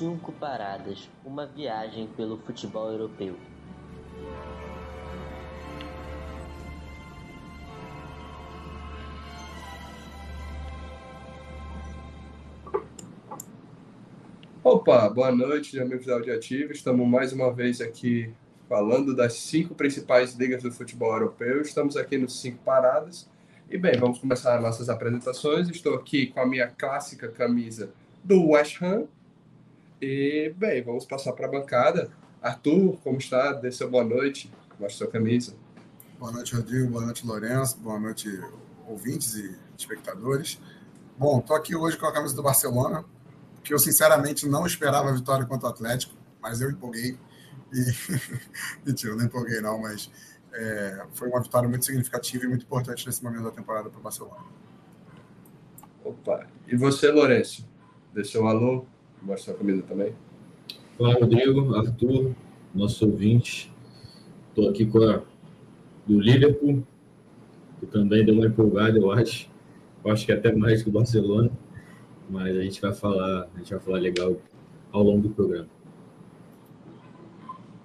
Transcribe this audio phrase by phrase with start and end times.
[0.00, 3.36] Cinco Paradas Uma viagem pelo futebol europeu.
[14.64, 16.72] Opa, boa noite, amigos da Audioativo.
[16.72, 18.32] Estamos mais uma vez aqui
[18.70, 21.60] falando das cinco principais ligas do futebol europeu.
[21.60, 23.28] Estamos aqui nos cinco paradas.
[23.68, 25.68] E bem, vamos começar nossas apresentações.
[25.68, 27.92] Estou aqui com a minha clássica camisa
[28.24, 29.06] do West Ham.
[30.00, 32.10] E bem, vamos passar para a bancada.
[32.40, 33.52] Arthur, como está?
[33.52, 34.50] Dê seu boa noite.
[34.78, 35.54] Mostre sua camisa.
[36.18, 36.90] Boa noite, Rodrigo.
[36.90, 37.76] Boa noite, Lourenço.
[37.78, 38.40] Boa noite,
[38.88, 40.58] ouvintes e espectadores.
[41.18, 43.04] Bom, estou aqui hoje com a camisa do Barcelona,
[43.62, 47.18] que eu sinceramente não esperava a vitória contra o Atlético, mas eu empolguei.
[47.70, 47.84] E...
[48.86, 50.10] Mentira, eu não empolguei não, mas
[50.54, 54.02] é, foi uma vitória muito significativa e muito importante nesse momento da temporada para o
[54.02, 54.46] Barcelona.
[56.02, 57.68] Opa, e você, Lourenço?
[58.14, 58.86] Deixou um alô?
[59.22, 60.14] Mostra a comida também.
[60.98, 62.34] Olá, Rodrigo, Arthur,
[62.74, 63.72] nosso ouvinte.
[64.48, 65.22] Estou aqui com a
[66.06, 66.82] do Liverpool,
[67.78, 69.50] que também deu uma empolgada, eu acho.
[70.04, 71.50] Eu acho que até mais que o Barcelona
[72.30, 74.36] mas a gente vai falar, a gente vai falar legal
[74.92, 75.68] ao longo do programa.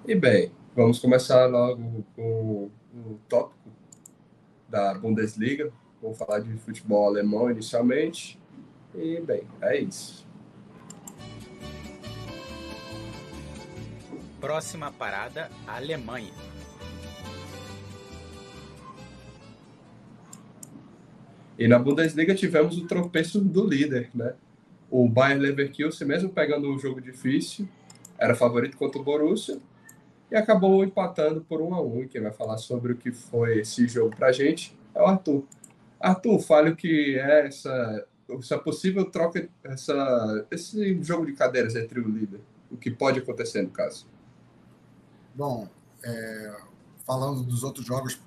[0.07, 3.71] E bem, vamos começar logo com o tópico
[4.69, 5.73] da Bundesliga.
[5.99, 8.39] Vamos falar de futebol alemão inicialmente.
[8.93, 10.24] E bem, é isso.
[14.45, 16.31] Próxima parada, Alemanha.
[21.57, 24.35] E na Bundesliga tivemos o tropeço do líder, né?
[24.87, 27.67] O Bayern Leverkusen, mesmo pegando um jogo difícil,
[28.19, 29.57] era favorito contra o Borussia
[30.29, 32.07] e acabou empatando por um a um.
[32.07, 35.43] Quem vai falar sobre o que foi esse jogo para a gente é o Arthur.
[35.99, 41.99] Arthur, fale o que é essa, essa possível troca, essa, esse jogo de cadeiras entre
[41.99, 44.13] o líder, o que pode acontecer no caso.
[45.35, 45.69] Bom,
[46.01, 46.57] é,
[47.05, 48.17] falando dos outros jogos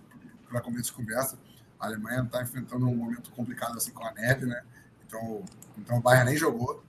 [0.47, 1.39] para começo de conversa,
[1.81, 4.63] a Alemanha está enfrentando um momento complicado assim com a neve, né?
[5.07, 5.43] Então,
[5.79, 6.85] então o Bayern nem jogou.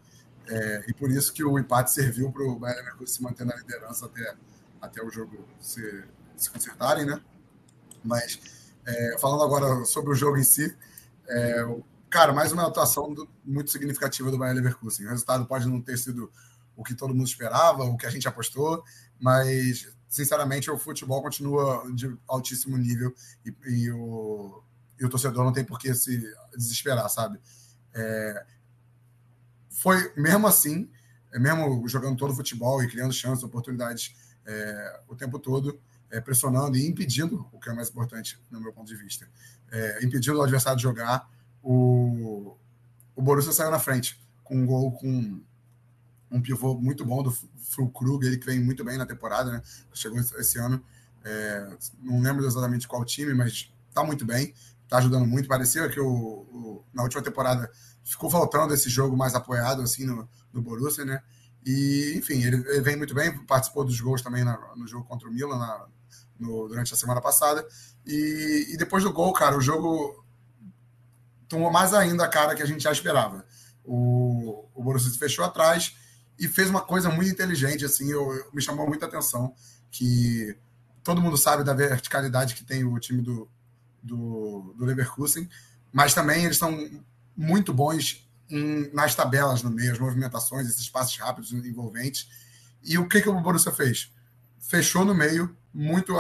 [0.46, 3.56] É, e por isso que o empate serviu para o Bayern Leverkusen se manter na
[3.56, 4.36] liderança até,
[4.82, 6.04] até o jogo se,
[6.36, 7.22] se consertarem, né?
[8.04, 8.42] Mas
[8.86, 10.76] é, falando agora sobre o jogo em si,
[11.30, 11.66] é,
[12.10, 15.06] cara, mais uma atuação do, muito significativa do Bayern Leverkusen.
[15.06, 16.30] O resultado pode não ter sido
[16.76, 18.84] o que todo mundo esperava, o que a gente apostou,
[19.20, 23.14] mas sinceramente o futebol continua de altíssimo nível
[23.46, 24.64] e, e o,
[25.00, 26.22] e o torcedor não tem por que se
[26.58, 27.40] desesperar, sabe?
[27.94, 28.46] É,
[29.70, 30.90] foi mesmo assim,
[31.32, 34.16] é mesmo jogando todo o futebol e criando chances, oportunidades
[34.46, 38.74] é, o tempo todo, é, pressionando e impedindo, o que é mais importante no meu
[38.74, 39.30] ponto de vista,
[39.72, 41.30] é, impedindo o adversário de jogar,
[41.62, 42.58] o,
[43.16, 45.40] o Borussia saiu na frente com um gol com
[46.32, 49.62] um pivô muito bom do Fulkrug, ele que vem muito bem na temporada, né?
[49.94, 50.84] Chegou esse ano,
[51.24, 54.54] é, não lembro exatamente qual time, mas tá muito bem
[54.90, 55.48] está ajudando muito.
[55.48, 57.72] Parecia que o, o, na última temporada
[58.04, 61.22] ficou faltando esse jogo mais apoiado assim no, no Borussia, né?
[61.66, 65.30] E, enfim, ele, ele vem muito bem, participou dos gols também na, no jogo contra
[65.30, 65.86] o Milan na,
[66.40, 67.66] no, durante a semana passada.
[68.06, 70.26] E, e, depois do gol, cara, o jogo
[71.48, 73.46] tomou mais ainda a cara que a gente já esperava.
[73.84, 75.96] O, o Borussia se fechou atrás
[76.40, 79.54] e fez uma coisa muito inteligente, assim, eu, eu, me chamou muita atenção,
[79.92, 80.58] que
[81.04, 83.50] todo mundo sabe da verticalidade que tem o time do,
[84.02, 85.50] do, do Leverkusen,
[85.92, 86.90] mas também eles são
[87.36, 92.30] muito bons em, nas tabelas no meio, as movimentações, esses passos rápidos, envolventes.
[92.82, 94.12] E o que, que o Borussia fez?
[94.60, 96.14] Fechou no meio, muito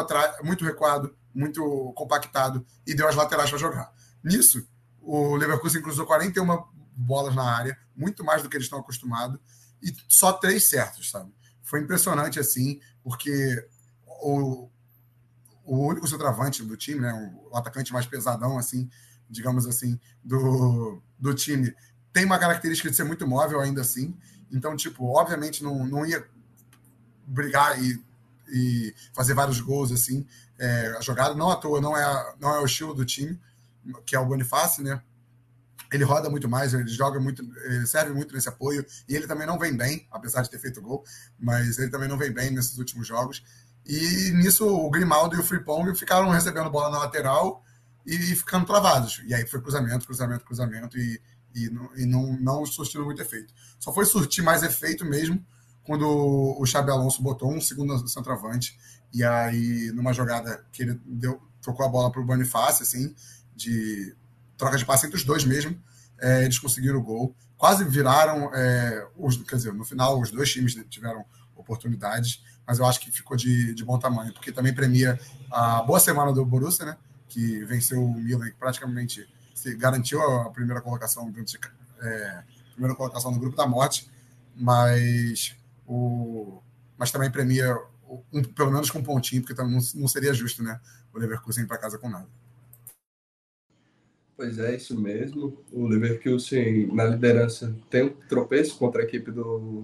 [0.44, 3.94] muito recuado, muito compactado e deu as laterais para jogar.
[4.24, 4.68] Nisso,
[5.02, 6.46] o Leverkusen cruzou 41
[6.96, 9.40] bolas na área, muito mais do que eles estão acostumados,
[9.82, 11.32] e só três certos, sabe?
[11.64, 13.68] Foi impressionante assim, porque
[14.06, 14.70] o,
[15.66, 18.90] o único centroavante do time, né, o atacante mais pesadão, assim,
[19.30, 21.74] digamos assim, do, do time,
[22.12, 24.18] tem uma característica de ser muito móvel ainda assim.
[24.52, 26.26] Então, tipo, obviamente não, não ia
[27.26, 28.04] brigar e,
[28.52, 30.26] e fazer vários gols assim.
[30.58, 33.40] É, a jogada não à toa, não é, não é o estilo do time,
[34.06, 35.02] que é o Bonifácio, né?
[35.92, 39.48] Ele roda muito mais, ele joga muito, ele serve muito nesse apoio, e ele também
[39.48, 41.04] não vem bem, apesar de ter feito gol,
[41.40, 43.44] mas ele também não vem bem nesses últimos jogos.
[43.86, 47.64] E nisso o Grimaldo e o Fripong ficaram recebendo bola na lateral
[48.06, 49.22] e ficando travados.
[49.26, 51.22] E aí foi cruzamento, cruzamento, cruzamento e,
[51.56, 53.54] e, não, e não, não surtindo muito efeito.
[53.80, 55.44] Só foi surtir mais efeito mesmo
[55.84, 58.78] quando o Xabi Alonso botou um segundo centroavante
[59.12, 63.16] e aí numa jogada que ele deu, trocou a bola para o Bonifácio, assim,
[63.56, 64.16] de
[64.60, 65.82] troca de passe entre os dois mesmo,
[66.20, 70.52] é, eles conseguiram o gol, quase viraram, é, os, quer dizer, no final os dois
[70.52, 71.26] times tiveram
[71.56, 75.18] oportunidades, mas eu acho que ficou de, de bom tamanho, porque também premia
[75.50, 76.98] a boa semana do Borussia, né,
[77.30, 81.34] que venceu o Milan, que praticamente se garantiu a primeira colocação,
[82.02, 84.10] é, primeira colocação no grupo da morte,
[84.56, 85.56] mas
[85.88, 86.62] o
[86.98, 87.78] mas também premia
[88.34, 90.82] um, pelo menos com um pontinho, porque não, não seria justo, né,
[91.14, 92.28] o Leverkusen ir para casa com nada.
[94.40, 95.58] Pois é, isso mesmo.
[95.70, 99.84] O Leverkusen na liderança tem um tropeço contra a equipe do,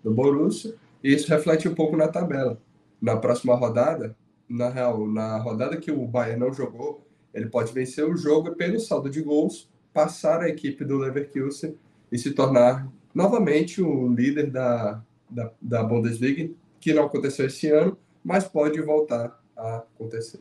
[0.00, 2.56] do Borussia, e isso reflete um pouco na tabela.
[3.02, 4.16] Na próxima rodada,
[4.48, 7.04] na real, na rodada que o Bayern não jogou,
[7.34, 11.74] ele pode vencer o jogo pelo saldo de gols, passar a equipe do Leverkusen
[12.12, 16.48] e se tornar novamente o líder da, da, da Bundesliga,
[16.78, 20.38] que não aconteceu esse ano, mas pode voltar a acontecer.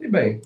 [0.00, 0.42] E bem,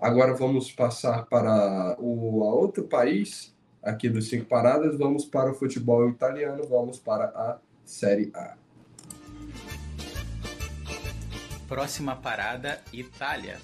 [0.00, 3.52] Agora vamos passar para o outro país
[3.82, 4.96] aqui dos cinco paradas.
[4.96, 6.62] Vamos para o futebol italiano.
[6.68, 8.54] Vamos para a Série A.
[11.66, 13.58] Próxima parada: Itália.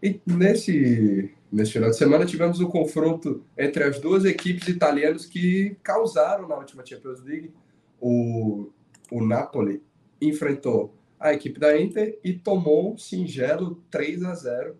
[0.00, 5.26] E nesse, nesse final de semana tivemos o um confronto entre as duas equipes italianas
[5.26, 7.52] que causaram na última Champions League.
[8.00, 8.70] O,
[9.10, 9.82] o Napoli
[10.28, 14.76] enfrentou a equipe da Inter e tomou um singelo 3 a 0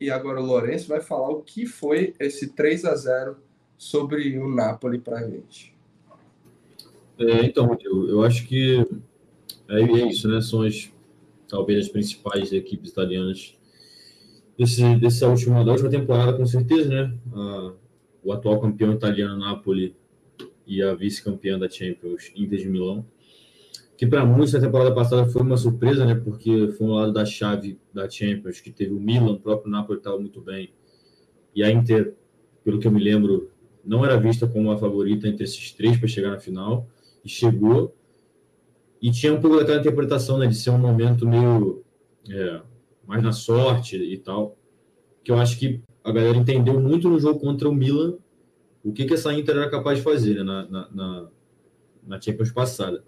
[0.00, 3.36] E agora o Lourenço vai falar o que foi esse 3 a 0
[3.76, 5.74] sobre o Napoli para a gente.
[7.18, 8.84] É, então, eu, eu acho que
[9.68, 10.40] é, é, isso, né?
[10.40, 10.90] São as,
[11.48, 13.56] talvez as principais equipes italianas
[14.58, 17.14] desse, dessa última, da última temporada, com certeza, né?
[17.32, 17.72] A,
[18.22, 19.94] o atual campeão italiano Napoli
[20.66, 23.04] e a vice-campeã da Champions, Inter de Milão
[23.96, 26.14] que para muitos na temporada passada foi uma surpresa, né?
[26.14, 29.98] Porque foi um lado da chave da Champions, que teve o Milan, o próprio Napoli
[29.98, 30.72] estava muito bem.
[31.54, 32.14] E a Inter,
[32.64, 33.50] pelo que eu me lembro,
[33.84, 36.88] não era vista como a favorita entre esses três para chegar na final,
[37.24, 37.94] e chegou.
[39.00, 40.46] E tinha um pouco daquela interpretação, né?
[40.46, 41.84] De ser um momento meio
[42.28, 42.60] é,
[43.06, 44.56] mais na sorte e tal.
[45.22, 48.16] Que eu acho que a galera entendeu muito no jogo contra o Milan
[48.84, 50.42] o que, que essa Inter era capaz de fazer né?
[50.42, 51.28] na, na, na,
[52.06, 53.02] na Champions passada.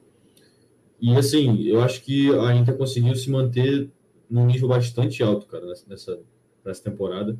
[1.01, 3.91] E assim, eu acho que a Inter conseguiu se manter
[4.31, 6.19] num nível bastante alto, cara, nessa,
[6.65, 7.39] nessa temporada.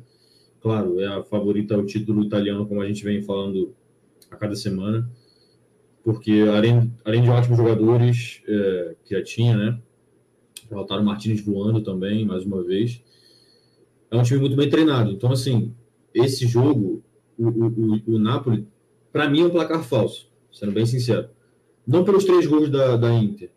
[0.61, 3.75] Claro, é a favorita ao título italiano, como a gente vem falando
[4.29, 5.09] a cada semana,
[6.03, 9.81] porque além, além de ótimos jogadores é, que já tinha, né?
[10.69, 13.01] Lautaro Martins voando também, mais uma vez.
[14.09, 15.11] É um time muito bem treinado.
[15.11, 15.73] Então, assim,
[16.13, 17.03] esse jogo,
[17.37, 18.67] o, o, o Napoli,
[19.11, 21.29] para mim é um placar falso, sendo bem sincero.
[21.87, 23.49] Não pelos três gols da, da Inter,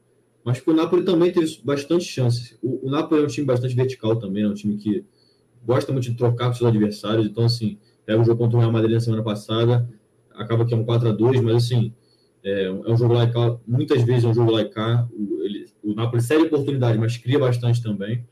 [0.44, 2.56] mas porque o Napoli também teve bastante chances.
[2.62, 5.04] O, o Napoli é um time bastante vertical também, é um time que
[5.64, 7.26] gosta muito de trocar com seus adversários.
[7.26, 9.88] Então, assim, pega o jogo contra o Real Madrid na semana passada,
[10.34, 11.92] acaba que é um 4 a 2 mas assim,
[12.42, 13.30] é, é um jogo lá
[13.66, 14.62] muitas vezes é um jogo lá.
[15.12, 18.24] O, ele, o Napoli cede oportunidade, mas cria bastante também.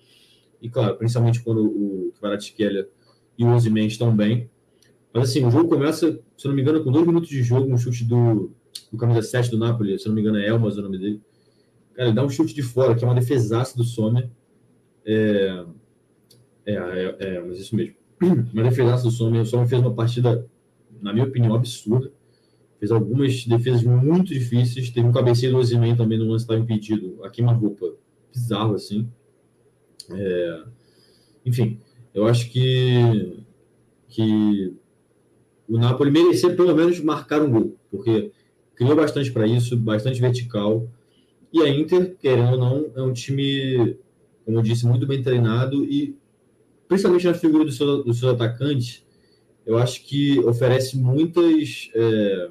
[0.63, 2.89] E claro, principalmente quando o Kvaratskhelia
[3.37, 4.49] e o Ozyman estão bem.
[5.13, 7.79] Mas assim, o jogo começa, se não me engano, com dois minutos de jogo, um
[7.79, 8.53] chute do,
[8.91, 11.21] do camisa 7 do Napoli, se não me engano é Elmas o nome dele.
[11.95, 14.31] Cara, ele dá um chute de fora, que é uma defesaça do Sommer.
[15.05, 15.65] É,
[16.67, 17.95] é, é, é, mas isso mesmo.
[18.53, 19.43] Uma defesaça do Sommer.
[19.43, 20.45] O Sommer fez uma partida,
[21.01, 22.13] na minha opinião, absurda.
[22.79, 24.91] Fez algumas defesas muito difíceis.
[24.91, 27.25] Teve um cabeceio do Ozyman também no lance estava impedido.
[27.25, 27.95] A queima-roupa.
[28.33, 29.09] Bizarro, assim.
[30.11, 30.65] É,
[31.45, 31.81] enfim,
[32.15, 33.45] eu acho que,
[34.09, 34.75] que
[35.69, 38.33] o Napoli merecia pelo menos marcar um gol, porque
[38.79, 40.89] criou bastante para isso, bastante vertical.
[41.53, 43.99] E a Inter, querendo ou não, é um time,
[44.45, 46.17] como eu disse, muito bem treinado e,
[46.87, 49.05] principalmente na figura dos seus, do seu atacantes,
[49.67, 52.51] eu acho que oferece muitas é,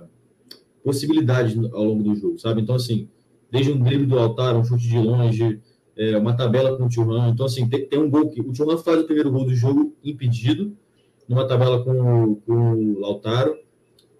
[0.83, 2.61] possibilidades ao longo do jogo, sabe?
[2.61, 3.07] Então, assim,
[3.49, 5.61] desde um drible do altar, um chute de longe,
[5.95, 7.29] é, uma tabela com o Thuram.
[7.29, 9.95] Então, assim, tem, tem um gol que o Thuram faz o primeiro gol do jogo
[10.03, 10.75] impedido,
[11.27, 13.57] numa tabela com, com o Lautaro.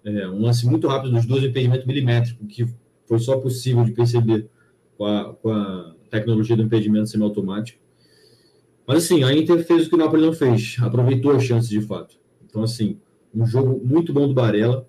[0.08, 2.66] É, um lance muito rápido dos dois, impedimento milimétrico, que
[3.06, 4.48] foi só possível de perceber
[4.96, 7.78] com a, com a tecnologia do impedimento semiautomático.
[8.86, 11.82] Mas, assim, a Inter fez o que o Napoli não fez, aproveitou as chances de
[11.82, 12.16] fato.
[12.46, 12.98] Então, assim,
[13.34, 14.88] um jogo muito bom do Barella.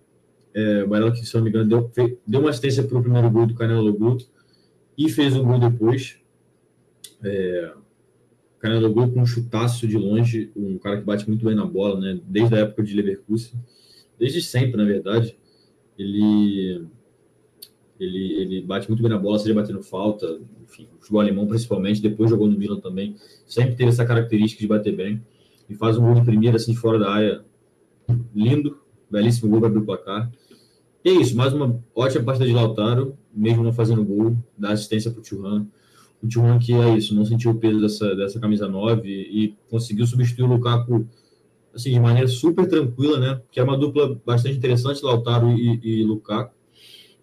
[0.53, 1.91] É, o Barella, que se não me engano, deu,
[2.25, 4.25] deu uma assistência para o primeiro gol do Canelo Guto
[4.97, 6.17] e fez um gol depois.
[7.21, 7.73] É,
[8.59, 11.99] Canelo Gol com um chutaço de longe, um cara que bate muito bem na bola,
[11.99, 12.19] né?
[12.25, 13.59] Desde a época de Leverkusen,
[14.19, 15.35] desde sempre, na verdade.
[15.97, 16.85] Ele
[17.99, 22.01] Ele, ele bate muito bem na bola, seja batendo falta, enfim, o futebol alemão principalmente,
[22.01, 25.21] depois jogou no Milan também, sempre teve essa característica de bater bem.
[25.69, 27.43] E faz um gol de primeira, assim, fora da área,
[28.33, 28.77] lindo,
[29.11, 30.31] belíssimo gol para abrir o placar.
[31.03, 35.11] E é isso, mais uma ótima partida de Lautaro, mesmo não fazendo gol, dá assistência
[35.11, 35.67] para o Thuram.
[36.23, 40.05] O Thuram que é isso, não sentiu o peso dessa, dessa camisa 9 e conseguiu
[40.05, 41.05] substituir o Lukaku
[41.73, 43.41] assim, de maneira super tranquila, né?
[43.51, 46.53] Que é uma dupla bastante interessante, Lautaro e, e Lukaku.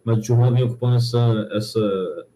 [0.05, 2.27] Mas o Thuram vem ocupando essa, essa,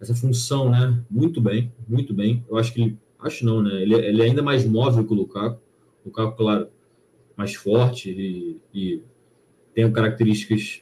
[0.00, 1.02] essa função, né?
[1.10, 2.44] Muito bem, muito bem.
[2.48, 3.82] Eu acho que acho não, né?
[3.82, 5.60] Ele, ele é ainda mais móvel que o Lukaku.
[6.04, 6.68] O Lukaku, claro,
[7.36, 9.02] mais forte e, e
[9.74, 10.80] tem características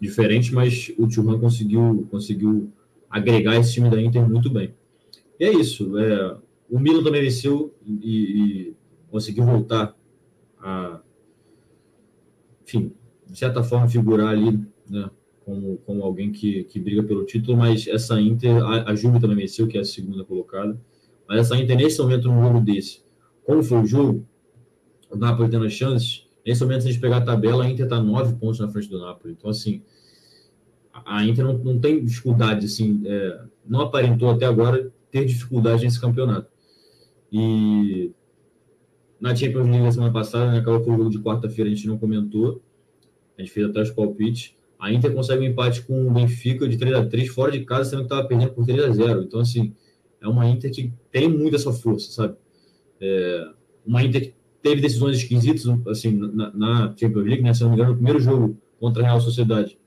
[0.00, 2.72] diferentes, mas o Thuram conseguiu, conseguiu
[3.10, 4.74] agregar esse time da Inter muito bem.
[5.38, 5.98] E é isso.
[5.98, 6.36] É,
[6.70, 8.74] o Milan também venceu e, e
[9.12, 9.94] conseguiu voltar
[10.58, 11.02] a,
[12.64, 12.94] enfim,
[13.26, 15.10] de certa forma, figurar ali, né,
[15.44, 19.36] como, como alguém que, que briga pelo título, mas essa Inter, a, a Juve também
[19.36, 20.80] venceu, que é a segunda colocada,
[21.28, 23.02] mas essa Inter, nesse momento, num jogo desse,
[23.44, 24.26] como foi o jogo,
[25.10, 28.00] o Napoli tendo chances, nesse momento, se a gente pegar a tabela, a Inter está
[28.00, 29.82] nove pontos na frente do Napoli, então, assim,
[31.04, 36.00] a Inter não, não tem dificuldade, assim, é, não aparentou até agora ter dificuldade nesse
[36.00, 36.50] campeonato.
[37.30, 38.10] E
[39.22, 41.96] na Champions League na semana passada, né, com o jogo de quarta-feira, a gente não
[41.96, 42.60] comentou.
[43.38, 44.56] A gente fez até os palpites.
[44.80, 47.90] A Inter consegue um empate com o Benfica de 3 a 3 fora de casa,
[47.90, 49.72] sendo que estava perdendo por 3 a 0 Então, assim,
[50.20, 52.34] é uma Inter que tem muito essa força, sabe?
[53.00, 53.48] É
[53.86, 57.54] uma Inter que teve decisões esquisitas, assim, na, na Champions League, né?
[57.54, 59.78] Se não me engano, no primeiro jogo contra a Real Sociedade,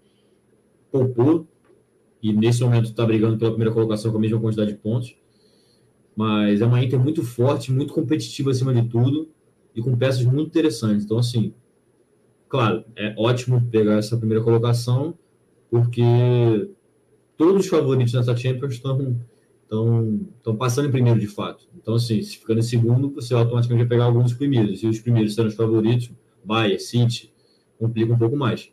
[0.90, 1.46] poupou
[2.24, 5.14] e nesse momento está brigando pela primeira colocação com a mesma quantidade de pontos.
[6.16, 9.30] Mas é uma Inter muito forte, muito competitiva acima de tudo
[9.76, 11.04] e com peças muito interessantes.
[11.04, 11.54] Então, assim,
[12.48, 15.14] claro, é ótimo pegar essa primeira colocação,
[15.70, 16.70] porque
[17.38, 21.68] todos os favoritos nessa Champions estão passando em primeiro de fato.
[21.76, 24.82] Então, assim, se ficando em segundo, você automaticamente vai pegar alguns primeiros.
[24.84, 26.10] E os primeiros sendo os favoritos,
[26.46, 27.34] Bayern, City,
[27.78, 28.72] complica um pouco mais.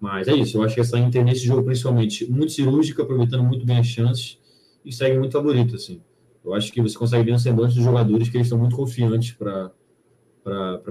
[0.00, 3.66] Mas é isso, eu acho que essa Inter nesse jogo, principalmente, muito cirúrgica, aproveitando muito
[3.66, 4.38] bem as chances
[4.84, 6.00] e segue muito favorito, assim.
[6.44, 9.32] Eu acho que você consegue ver no semblante dos jogadores que eles estão muito confiantes
[9.32, 9.70] para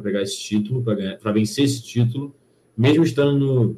[0.01, 2.33] pegar esse título, para vencer esse título,
[2.77, 3.77] mesmo estando no,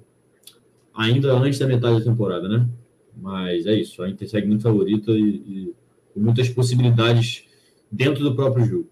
[0.94, 2.70] ainda antes da metade da temporada, né?
[3.16, 5.76] Mas é isso, a Inter segue muito favorita e, e
[6.14, 7.46] com muitas possibilidades
[7.92, 8.90] dentro do próprio jogo.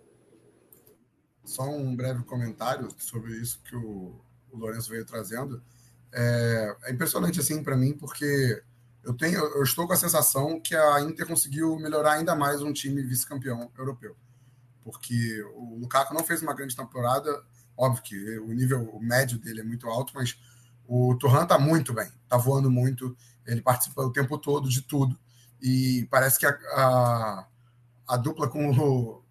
[1.44, 4.16] Só um breve comentário sobre isso que o,
[4.52, 5.62] o Lourenço veio trazendo.
[6.14, 8.62] É, é impressionante assim para mim, porque
[9.04, 12.72] eu tenho, eu estou com a sensação que a Inter conseguiu melhorar ainda mais um
[12.72, 14.16] time vice-campeão europeu,
[14.84, 17.44] porque o Lukaku não fez uma grande temporada,
[17.76, 20.38] óbvio que o nível médio dele é muito alto, mas
[20.88, 23.16] o Turhan está muito bem, está voando muito,
[23.46, 25.18] ele participa o tempo todo de tudo.
[25.62, 27.48] E parece que a, a,
[28.08, 29.24] a dupla com o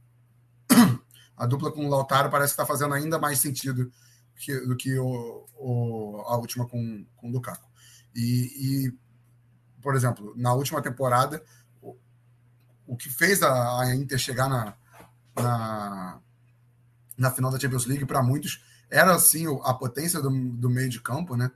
[1.37, 3.91] a dupla com o Lautaro parece que está fazendo ainda mais sentido
[4.37, 7.69] que, do que o, o, a última com, com o Lukaku.
[8.15, 8.99] E, e
[9.81, 11.43] por exemplo, na última temporada,
[12.91, 14.75] o, que fez a, Inter chegar na,
[15.37, 16.21] na,
[17.17, 21.01] na, final da Champions League, para muitos, era assim a potência do, do, meio de
[21.01, 21.51] campo, né?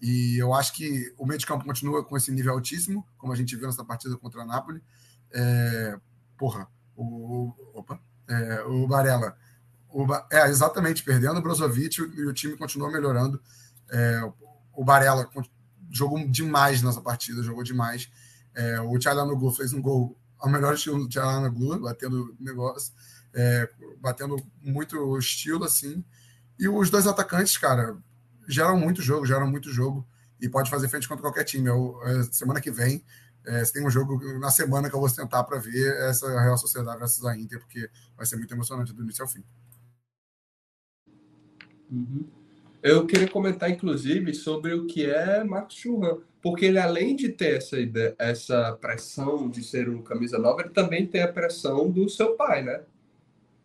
[0.00, 3.36] E eu acho que o meio de campo continua com esse nível altíssimo, como a
[3.36, 4.82] gente viu nessa partida contra a Napoli.
[5.32, 5.98] É,
[6.36, 9.34] porra, o, opa, é, o Barella.
[9.88, 13.40] O, é, exatamente, perdendo o Brozovic e o time continua melhorando.
[13.90, 14.20] É,
[14.74, 15.24] o Barella
[15.94, 18.10] jogou demais nessa partida, jogou demais.
[18.54, 18.98] É, o
[19.36, 22.92] Glu fez um gol ao melhor estilo do Glu, batendo negócio,
[23.32, 23.70] é,
[24.00, 26.04] batendo muito estilo, assim.
[26.58, 27.96] E os dois atacantes, cara,
[28.48, 30.06] geram muito jogo, geram muito jogo
[30.40, 31.68] e pode fazer frente contra qualquer time.
[31.68, 33.04] Eu, é, semana que vem,
[33.46, 36.98] é, tem um jogo na semana que eu vou tentar para ver essa Real Sociedade
[36.98, 39.44] versus a Inter, porque vai ser muito emocionante do início ao fim.
[41.90, 42.43] Uhum.
[42.84, 47.56] Eu queria comentar, inclusive, sobre o que é Marcos Churran, porque ele, além de ter
[47.56, 52.10] essa, ideia, essa pressão de ser um camisa nova, ele também tem a pressão do
[52.10, 52.82] seu pai, né?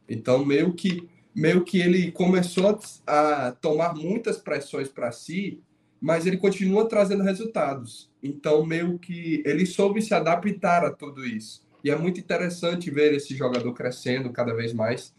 [0.08, 5.62] Então, meio que, meio que ele começou a tomar muitas pressões para si,
[6.00, 8.10] mas ele continua trazendo resultados.
[8.24, 11.68] Então, meio que ele soube se adaptar a tudo isso.
[11.84, 15.14] E é muito interessante ver esse jogador crescendo cada vez mais,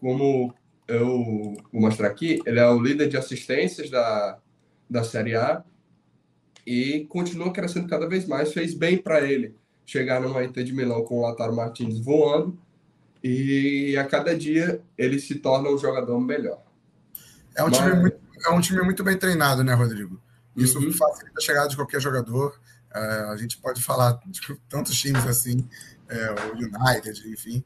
[0.00, 0.52] como
[0.88, 4.38] eu vou mostrar aqui, ele é o líder de assistências da,
[4.88, 5.64] da Série A
[6.66, 8.52] e continua crescendo cada vez mais.
[8.52, 12.58] Fez bem para ele chegar numa Inter de Milão com o Lautaro Martins voando
[13.22, 16.62] e a cada dia ele se torna um jogador melhor.
[17.54, 17.78] É um, Mas...
[17.78, 20.20] time, muito, é um time muito bem treinado, né, Rodrigo?
[20.56, 20.92] Isso Uhum.
[20.92, 22.58] facilita a chegada de qualquer jogador.
[22.94, 22.98] É,
[23.30, 25.68] a gente pode falar de tantos times assim,
[26.08, 27.62] é, o United, enfim,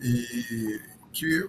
[0.00, 0.80] e
[1.12, 1.48] que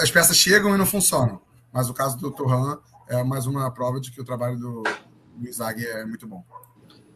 [0.00, 1.40] as peças chegam e não funcionam.
[1.72, 2.78] Mas o caso do Torran
[3.08, 6.44] é mais uma prova de que o trabalho do, do é muito bom.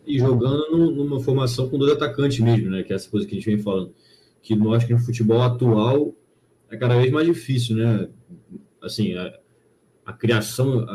[0.07, 2.83] E jogando num- numa formação com dois atacantes mesmo, né?
[2.83, 3.95] Que é essa coisa que a gente vem falando.
[4.43, 6.13] Que acho que no futebol atual
[6.71, 8.09] é cada vez mais difícil, né?
[8.83, 9.33] Assim, a,
[10.07, 10.93] a criação, a,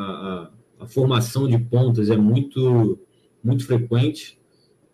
[0.79, 2.99] a, a formação de pontas é muito,
[3.43, 4.37] muito frequente.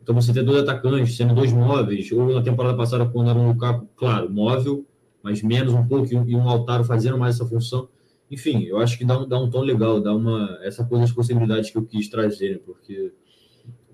[0.02, 3.48] Então você ter dois atacantes, sendo dois móveis, ou na temporada passada, quando era um
[3.48, 4.86] Lukaku, claro, móvel,
[5.24, 7.88] mas menos um pouco, e um, Altaro fazendo mais essa função.
[8.30, 11.14] Enfim, eu acho que dá um, dá um tom legal, dá uma essa coisa de
[11.14, 12.60] possibilidades que eu quis trazer, né?
[12.66, 13.14] Porque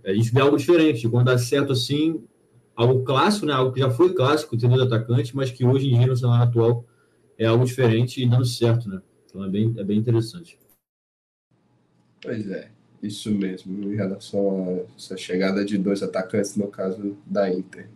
[0.03, 1.07] a gente vê algo diferente.
[1.07, 2.23] Quando dá certo assim,
[2.75, 3.53] algo clássico, né?
[3.53, 6.49] Algo que já foi clássico, ter dois atacantes, mas que hoje em dia no cenário
[6.49, 6.85] atual
[7.37, 9.01] é algo diferente e dando certo, né?
[9.25, 10.57] Então é bem, é bem interessante.
[12.21, 12.71] Pois é,
[13.03, 17.89] isso mesmo, em relação a essa chegada de dois atacantes, no caso da Inter.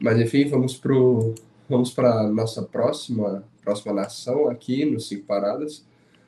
[0.00, 1.34] Mas enfim, vamos pro
[1.68, 5.86] vamos para a nossa próxima, próxima nação aqui no Cinco Paradas.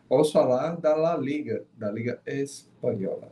[0.08, 3.30] Vamos falar da La Liga, da Liga Espanhola.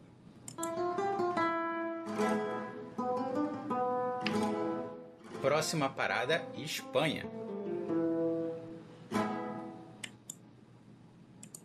[5.40, 7.26] Próxima parada, Espanha.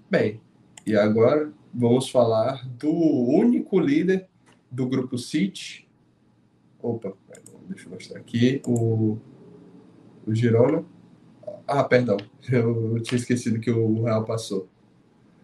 [0.10, 0.42] Bem,
[0.86, 4.28] e agora vamos falar do único líder
[4.70, 5.88] do grupo City.
[6.82, 7.14] Opa,
[7.68, 8.62] deixa eu mostrar aqui.
[8.66, 9.18] O,
[10.30, 10.86] o Girona.
[11.68, 12.18] Ah, perdão,
[12.52, 14.70] eu, tinha esquecido que o Real passou.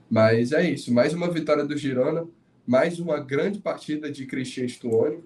[0.09, 2.27] Mas é isso, mais uma vitória do Girona,
[2.65, 5.23] mais uma grande partida de Cristian Stuoni.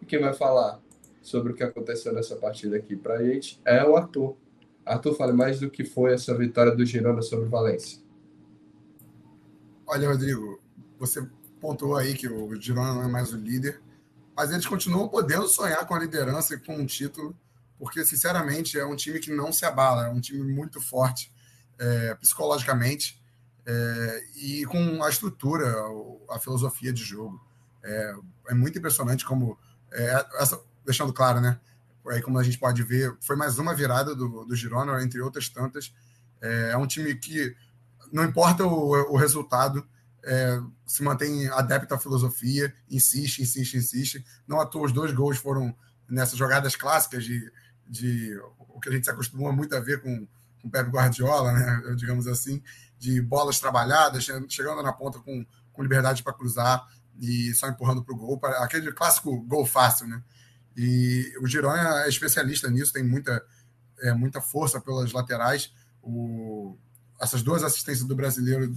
[0.00, 0.80] E quem vai falar
[1.20, 4.36] sobre o que aconteceu nessa partida aqui pra gente é o Arthur.
[4.86, 8.00] Arthur, fale mais do que foi essa vitória do Girona sobre o Valência.
[9.86, 10.60] Olha, Rodrigo,
[10.98, 11.26] você
[11.60, 13.80] pontuou aí que o Girona não é mais o líder,
[14.36, 17.36] mas eles continuam podendo sonhar com a liderança e com um título,
[17.78, 21.32] porque, sinceramente, é um time que não se abala, é um time muito forte
[21.78, 23.22] é, psicologicamente
[23.64, 25.66] é, e com a estrutura,
[26.30, 27.40] a filosofia de jogo.
[27.84, 28.14] É,
[28.48, 29.58] é muito impressionante como,
[29.92, 31.60] é, essa, deixando claro, né?
[32.08, 35.48] Aí, como a gente pode ver, foi mais uma virada do, do Girona, entre outras
[35.50, 35.94] tantas.
[36.40, 37.54] É, é um time que
[38.10, 39.86] não importa o, o resultado,
[40.24, 44.24] é, se mantém adepto à filosofia, insiste, insiste, insiste.
[44.46, 45.76] Não à toa os dois gols foram
[46.08, 47.52] nessas jogadas clássicas de,
[47.88, 50.26] de o que a gente se acostumou muito a ver com
[50.62, 52.62] o Pep Guardiola, né, digamos assim,
[52.98, 56.86] de bolas trabalhadas, chegando na ponta com, com liberdade para cruzar
[57.18, 60.22] e só empurrando para o gol, para aquele clássico gol fácil, né?
[60.76, 63.44] E o Girona é especialista nisso, tem muita,
[64.00, 65.72] é, muita força pelas laterais.
[66.00, 66.76] O,
[67.20, 68.72] essas duas assistências do brasileiro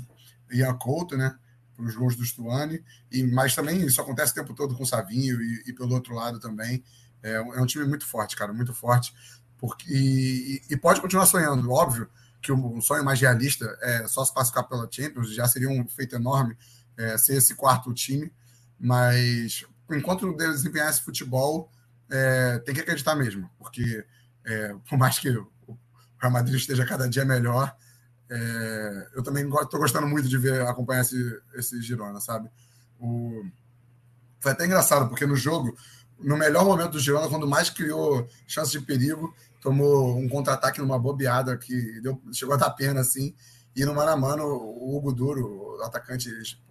[0.51, 1.37] Ian Couto, né?
[1.75, 4.85] Para os gols do Stuani, e, mas também isso acontece o tempo todo com o
[4.85, 6.83] Savinho e, e pelo outro lado também.
[7.23, 9.13] É, é, um time muito forte, cara, muito forte.
[9.57, 12.09] Porque, e, e pode continuar sonhando, óbvio
[12.41, 16.15] que o, sonho mais realista é só se classificar pela Champions, já seria um feito
[16.15, 16.57] enorme
[16.97, 18.33] é, ser esse quarto time,
[18.79, 21.69] mas enquanto desempenhar esse futebol,
[22.09, 24.05] é, tem que acreditar mesmo, porque
[24.43, 25.77] é, por mais que o
[26.19, 27.75] Real Madrid esteja cada dia melhor,
[28.29, 32.49] é, eu também estou gostando muito de ver acompanhar esse, esse Girona, sabe?
[32.99, 33.45] O,
[34.39, 35.77] foi até engraçado, porque no jogo,
[36.23, 40.99] no melhor momento do Girona, quando mais criou chance de perigo, tomou um contra-ataque numa
[40.99, 43.35] bobeada que deu, chegou a dar pena, assim,
[43.75, 46.29] e no mano a mano, o Hugo Duro, o atacante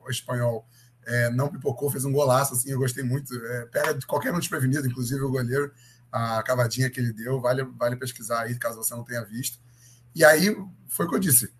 [0.08, 0.66] espanhol,
[1.06, 3.34] é, não pipocou, fez um golaço, assim, eu gostei muito.
[3.34, 5.72] É, pega de qualquer um desprevenido, inclusive o goleiro,
[6.12, 9.58] a cavadinha que ele deu, vale, vale pesquisar aí, caso você não tenha visto.
[10.14, 10.54] E aí,
[10.88, 11.52] foi o que eu disse,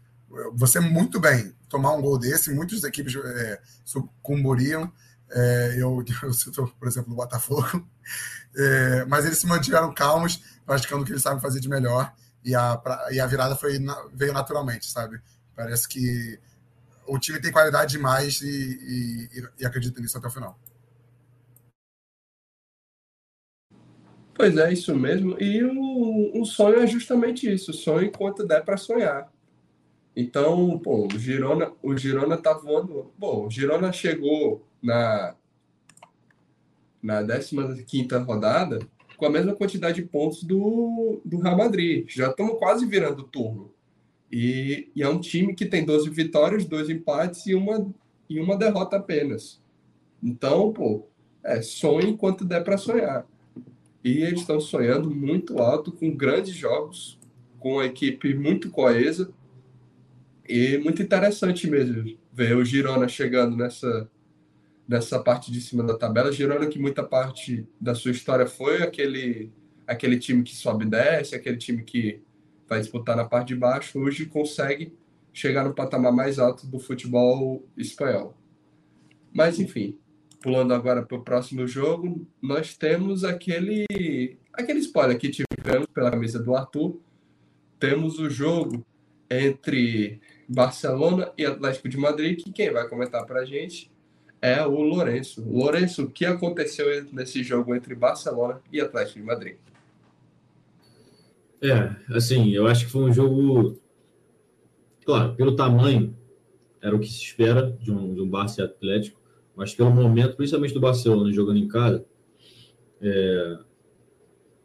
[0.55, 4.93] você muito bem tomar um gol desse, muitas equipes é, sucumburiam,
[5.33, 7.87] é, eu, eu cito, por exemplo, o Botafogo,
[8.57, 12.13] é, mas eles se mantiveram calmos, praticando o que eles sabem fazer de melhor,
[12.45, 13.79] e a, pra, e a virada foi,
[14.13, 15.21] veio naturalmente, sabe?
[15.55, 16.39] Parece que
[17.07, 20.59] o time tem qualidade demais e, e, e acredita nisso até o final.
[24.41, 25.37] Pois é, isso mesmo.
[25.39, 29.31] E o, sonho é justamente isso, sonho enquanto der para sonhar.
[30.17, 33.13] Então, pô, o Girona, o Girona tá voando.
[33.19, 35.35] Bom, o Girona chegou na
[37.03, 38.79] na 15 rodada
[39.17, 42.07] com a mesma quantidade de pontos do, do Real Madrid.
[42.09, 43.71] Já estamos quase virando turno.
[44.33, 47.93] E, e, é um time que tem 12 vitórias, dois empates e uma,
[48.29, 49.61] e uma derrota apenas.
[50.23, 51.07] Então, pô,
[51.45, 53.27] é sonho enquanto der para sonhar.
[54.03, 57.19] E eles estão sonhando muito alto, com grandes jogos,
[57.59, 59.31] com a equipe muito coesa
[60.49, 62.17] e muito interessante mesmo.
[62.33, 64.09] ver o Girona chegando nessa,
[64.91, 66.33] nessa parte de cima da tabela.
[66.33, 69.53] Girona que muita parte da sua história foi aquele,
[69.87, 72.21] aquele time que sobe e desce, aquele time que
[72.69, 74.93] vai disputar na parte de baixo, hoje consegue
[75.33, 78.37] chegar no patamar mais alto do futebol espanhol.
[79.33, 79.97] Mas, enfim,
[80.43, 83.87] pulando agora para o próximo jogo, nós temos aquele,
[84.53, 87.01] aquele spoiler que tivemos pela camisa do Arthur.
[87.79, 88.85] Temos o jogo
[89.31, 93.89] entre Barcelona e Atlético de Madrid, que quem vai comentar para a gente
[94.41, 95.43] é o Lourenço.
[95.47, 99.57] Lourenço, o que aconteceu nesse jogo entre Barcelona e Atlético de Madrid?
[101.63, 103.79] É, assim, eu acho que foi um jogo.
[105.05, 106.17] Claro, pelo tamanho,
[106.81, 109.21] era o que se espera de um, de um Barça Atlético,
[109.55, 112.05] mas pelo momento, principalmente do Barcelona jogando em casa,
[113.03, 113.59] é,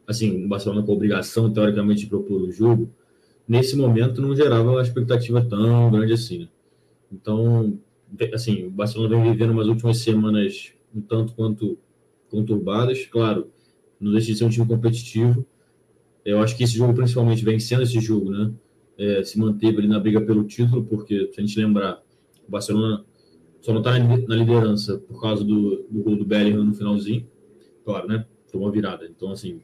[0.06, 2.90] assim, o Barcelona com obrigação, teoricamente, de propor o jogo,
[3.46, 6.48] nesse momento não gerava uma expectativa tão grande assim, né?
[7.12, 7.78] Então,
[8.32, 11.78] assim, o Barcelona vem vivendo umas últimas semanas um tanto quanto
[12.30, 13.50] conturbadas, claro,
[14.00, 15.46] não deixa de ser um time competitivo,
[16.24, 18.52] eu acho que esse jogo, principalmente, vencendo esse jogo, né?
[18.98, 22.02] É, se manteve ali na briga pelo título, porque, se a gente lembrar,
[22.46, 23.04] o Barcelona
[23.60, 27.28] só não está na liderança por causa do, do gol do Bellingham no finalzinho.
[27.84, 28.26] Claro, né?
[28.54, 29.06] Uma virada.
[29.06, 29.60] Então, assim,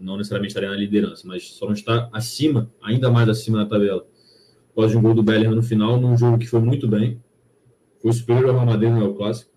[0.00, 4.06] não necessariamente estaria na liderança, mas só não está acima, ainda mais acima da tabela,
[4.70, 7.20] após um gol do Bellingham no final, num jogo que foi muito bem.
[8.00, 9.50] Foi superior ao Real Madrid no Clássico.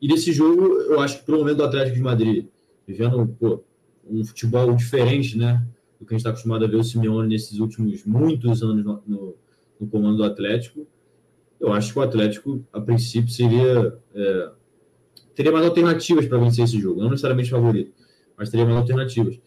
[0.00, 2.46] E desse jogo, eu acho que pelo momento do Atlético de Madrid,
[2.86, 3.62] vivendo, pô,
[4.08, 5.66] um futebol diferente, né?
[5.98, 9.02] Do que a gente está acostumado a ver o Simeone nesses últimos muitos anos no,
[9.06, 9.34] no,
[9.80, 10.86] no, comando do Atlético.
[11.58, 14.50] Eu acho que o Atlético, a princípio, seria é,
[15.34, 17.92] teria mais alternativas para vencer esse jogo, não necessariamente favorito,
[18.36, 19.38] mas teria mais alternativas.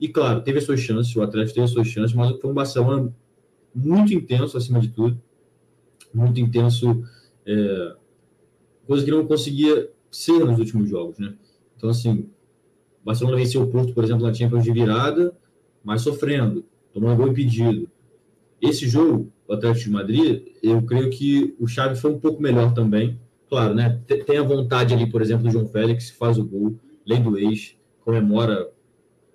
[0.00, 2.54] E claro, teve as suas chances, o Atlético teve as suas chances, mas foi um
[2.54, 3.14] Barcelona
[3.74, 5.20] muito intenso acima de tudo,
[6.12, 7.02] muito intenso,
[7.48, 7.96] é,
[8.86, 11.34] coisa que não conseguia ser nos últimos jogos, né?
[11.76, 12.28] Então, assim,
[13.04, 15.34] Barcelona venceu o Porto, por exemplo, na Champions de virada,
[15.82, 17.88] mas sofrendo, tomando gol impedido.
[18.60, 22.74] Esse jogo, o Atlético de Madrid, eu creio que o Xavi foi um pouco melhor
[22.74, 23.18] também.
[23.48, 23.98] Claro, né?
[24.26, 26.74] Tem a vontade ali, por exemplo, do João Félix, faz o gol,
[27.06, 28.70] lei do ex, comemora.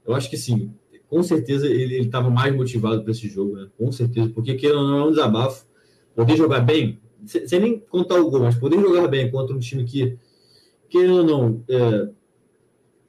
[0.06, 0.72] Eu acho que sim,
[1.08, 3.68] com certeza ele estava mais motivado para esse jogo, né?
[3.78, 5.66] Com certeza, porque que não é um desabafo.
[6.16, 9.84] Poder jogar bem, sem nem contar o gol, mas poder jogar bem contra um time
[9.84, 10.18] que,
[10.90, 12.10] querendo ou não, é,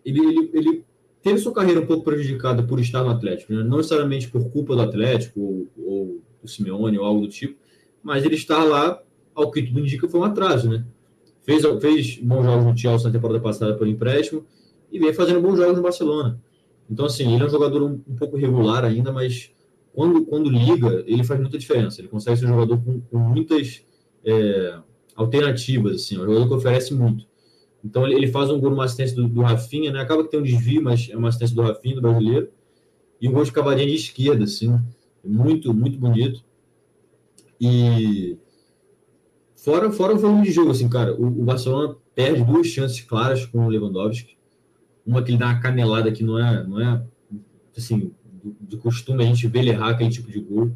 [0.04, 0.84] ele, ele, ele
[1.22, 3.62] teve sua carreira um pouco prejudicada por estar no Atlético, né?
[3.62, 7.58] não necessariamente por culpa do Atlético ou, ou do Simeone ou algo do tipo,
[8.02, 9.02] mas ele estar lá,
[9.34, 10.84] ao que tudo indica, foi um atraso, né?
[11.42, 14.44] Fez, fez bons jogos no Chelsea na temporada passada por empréstimo
[14.92, 16.40] e vem fazendo bons jogos no Barcelona.
[16.88, 19.50] Então, assim, ele é um jogador um, um pouco regular ainda, mas
[19.92, 22.00] quando, quando liga, ele faz muita diferença.
[22.00, 23.84] Ele consegue ser um jogador com, com muitas
[24.24, 24.78] é,
[25.14, 27.26] alternativas, assim, é um jogador que oferece muito.
[27.84, 30.00] Então ele, faz um gol numa assistência do, do Rafinha, né?
[30.00, 32.48] Acaba que tem um desvio, mas é uma assistência do Rafinha, do brasileiro.
[33.20, 34.74] E um gol de cavadinha de esquerda, assim.
[35.22, 36.42] Muito, muito bonito.
[37.60, 38.38] E
[39.54, 43.44] fora, fora o volume de jogo, assim, cara, o, o, Barcelona perde duas chances claras
[43.44, 44.36] com o Lewandowski.
[45.06, 47.02] Uma que ele dá uma canelada que não é, não é
[47.76, 48.12] assim,
[48.60, 50.72] de costume a gente ver ele errar aquele tipo de gol.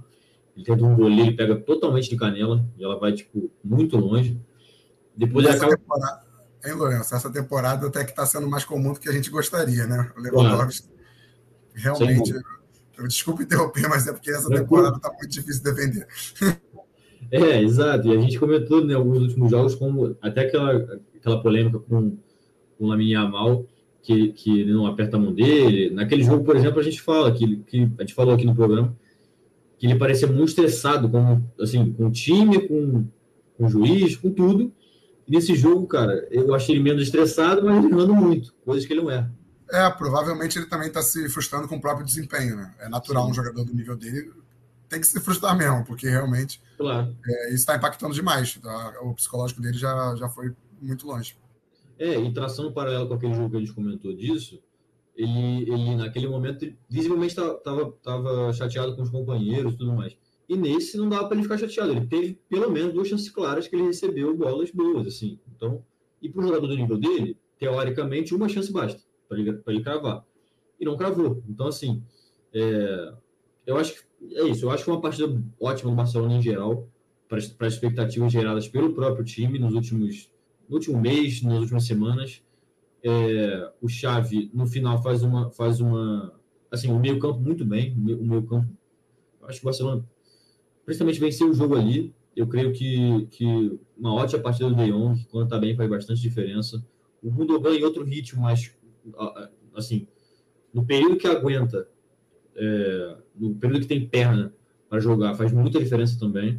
[0.59, 4.37] Ele tenta um goleiro, ele pega totalmente de canela e ela vai, tipo, muito longe.
[5.17, 5.77] Depois ele acaba.
[5.77, 6.29] Temporada
[6.65, 7.15] Hein, Lourenço?
[7.15, 10.11] Essa temporada até que está sendo mais comum do que a gente gostaria, né?
[10.17, 10.89] O Lewandowski,
[11.75, 12.35] realmente.
[12.97, 16.07] Eu, desculpe interromper, mas é porque essa temporada está muito difícil de defender.
[17.33, 18.07] É, exato.
[18.09, 22.17] E a gente comentou né, alguns últimos jogos, como até aquela, aquela polêmica com,
[22.79, 23.67] com o Lamine Yamal,
[24.01, 25.91] que, que ele não aperta a mão dele.
[25.91, 28.97] Naquele jogo, por exemplo, a gente fala, que, que a gente falou aqui no programa,
[29.79, 33.07] que ele parecia muito estressado com, assim, com o time, com,
[33.57, 34.73] com o juiz, com tudo.
[35.27, 38.93] E nesse jogo, cara, eu achei ele menos estressado, mas ele errando muito, coisas que
[38.93, 39.29] ele não é.
[39.71, 42.75] É, provavelmente ele também está se frustrando com o próprio desempenho, né?
[42.81, 43.31] É natural Sim.
[43.31, 44.33] um jogador do nível dele
[44.89, 47.15] tem que se frustrar mesmo, porque realmente claro.
[47.27, 48.57] é, isso está impactando demais.
[48.57, 48.95] Tá?
[49.03, 51.37] O psicológico dele já, já foi muito longe.
[51.99, 54.61] É, e traçando um paralelo com aquele jogo que a gente comentou disso,
[55.19, 60.17] ele, ele naquele momento, visivelmente estava chateado com os companheiros e tudo mais.
[60.49, 61.91] E nesse não dava para ele ficar chateado.
[61.91, 65.41] Ele teve pelo menos duas chances claras que ele recebeu bolas boas, assim.
[65.55, 65.85] Então,
[66.23, 70.25] e para o jogador do nível dele, teoricamente, uma chance basta para ele, ele cravar.
[70.79, 71.43] E não cravou.
[71.49, 72.01] Então, assim,
[72.55, 73.13] é,
[73.67, 74.65] eu acho que é isso.
[74.65, 75.27] Eu acho que uma partida
[75.61, 76.89] ótima do Barcelona em geral,
[77.29, 80.31] para as expectativas geradas pelo próprio time nos últimos
[80.69, 82.43] no último mês, nas últimas semanas.
[83.03, 85.51] É, o Xavi, no final, faz uma.
[85.51, 86.33] Faz uma
[86.71, 87.95] assim, o meio-campo muito bem.
[87.95, 88.69] O meio-campo.
[89.43, 90.05] Acho que o Barcelona
[90.89, 92.15] principalmente vencer o jogo ali.
[92.35, 96.23] Eu creio que, que uma ótima partida do De Jong, quando está bem, faz bastante
[96.23, 96.83] diferença.
[97.23, 98.75] O Gundogan em outro ritmo, mas
[99.75, 100.07] assim,
[100.73, 101.87] no período que aguenta,
[102.57, 104.51] é, no período que tem perna
[104.89, 106.59] para jogar, faz muita diferença também.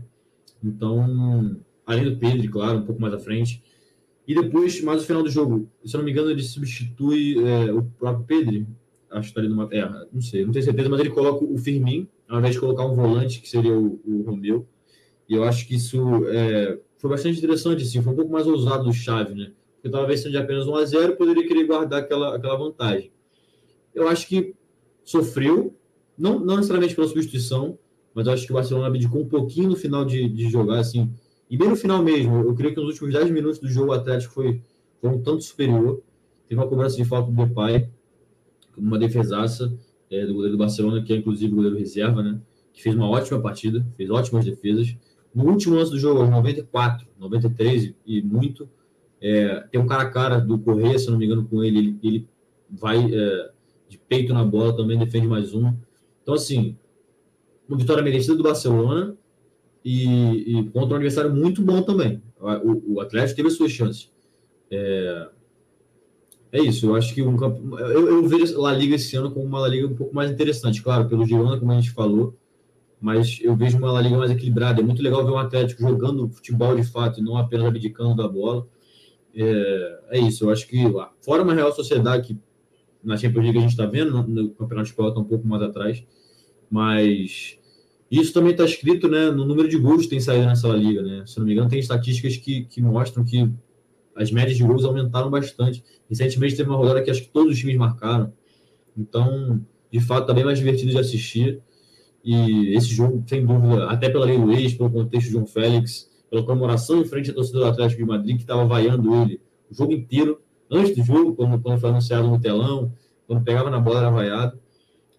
[0.63, 3.63] Então, além do Pedro, claro, um pouco mais à frente.
[4.29, 7.73] E depois, mais no final do jogo, se eu não me engano, ele substitui é,
[7.73, 8.67] o próprio Pedro.
[9.09, 9.67] Acho que está ali numa.
[9.71, 9.81] É,
[10.13, 12.93] não sei, não tenho certeza, mas ele coloca o Firmin, ao invés de colocar um
[12.93, 14.67] volante, que seria o, o Romeu.
[15.27, 18.83] E eu acho que isso é, foi bastante interessante, assim, foi um pouco mais ousado
[18.83, 19.51] do Chave, né?
[19.73, 23.11] Porque estava vencendo de apenas 1 a 0 poderia querer guardar aquela, aquela vantagem.
[23.95, 24.53] Eu acho que
[25.03, 25.73] sofreu,
[26.15, 27.79] não, não necessariamente pela substituição,
[28.13, 31.11] mas eu acho que o Barcelona abdicou um pouquinho no final de, de jogar, assim,
[31.49, 33.93] e bem no final mesmo, eu creio que nos últimos 10 minutos do jogo o
[33.93, 34.61] Atlético foi,
[35.01, 36.01] foi um tanto superior.
[36.47, 37.89] Teve uma cobrança de falta do Depay,
[38.77, 39.73] uma defesaça
[40.11, 42.39] é, do goleiro do Barcelona, que é inclusive o goleiro reserva, né?
[42.71, 44.95] Que fez uma ótima partida, fez ótimas defesas.
[45.33, 48.69] No último lance do jogo, aos 94, 93 e muito,
[49.21, 51.79] é, tem um cara a cara do Correia, se não me engano, com ele.
[51.79, 52.27] Ele, ele
[52.69, 53.51] vai é,
[53.87, 55.73] de peito na bola, também defende mais um.
[56.21, 56.77] Então, assim,
[57.67, 59.17] uma vitória merecida do Barcelona
[59.83, 62.21] e, e contra um adversário muito bom também.
[62.39, 64.11] O, o Atlético teve as suas chances.
[64.71, 65.27] É,
[66.51, 69.45] é isso, eu acho que um campo, eu, eu vejo a Liga esse ano como
[69.45, 72.35] uma La Liga um pouco mais interessante, claro, pelo Girona, como a gente falou,
[72.99, 74.81] mas eu vejo uma La Liga mais equilibrada.
[74.81, 78.27] É muito legal ver um Atlético jogando futebol de fato e não apenas abdicando da
[78.27, 78.67] bola.
[79.35, 80.83] É, é isso, eu acho que
[81.21, 82.39] fora uma Real Sociedade que
[83.03, 85.61] na Champions League a gente está vendo, no, no Campeonato Espanhol está um pouco mais
[85.61, 86.03] atrás,
[86.69, 87.58] mas
[88.09, 91.01] isso também está escrito né, no número de gols que tem saído nessa liga.
[91.01, 91.23] Né?
[91.25, 93.51] Se não me engano, tem estatísticas que, que mostram que
[94.15, 95.83] as médias de gols aumentaram bastante.
[96.09, 98.33] Recentemente teve uma rodada que acho que todos os times marcaram.
[98.97, 101.61] Então, de fato, está bem mais divertido de assistir.
[102.23, 106.43] E esse jogo, sem dúvida, até pela lei ex, pelo contexto de João Félix, pela
[106.43, 109.93] comemoração em frente à torcida do Atlético de Madrid, que estava vaiando ele o jogo
[109.93, 112.91] inteiro, antes do jogo, quando, quando foi anunciado no telão,
[113.27, 114.59] quando pegava na bola era vaiado.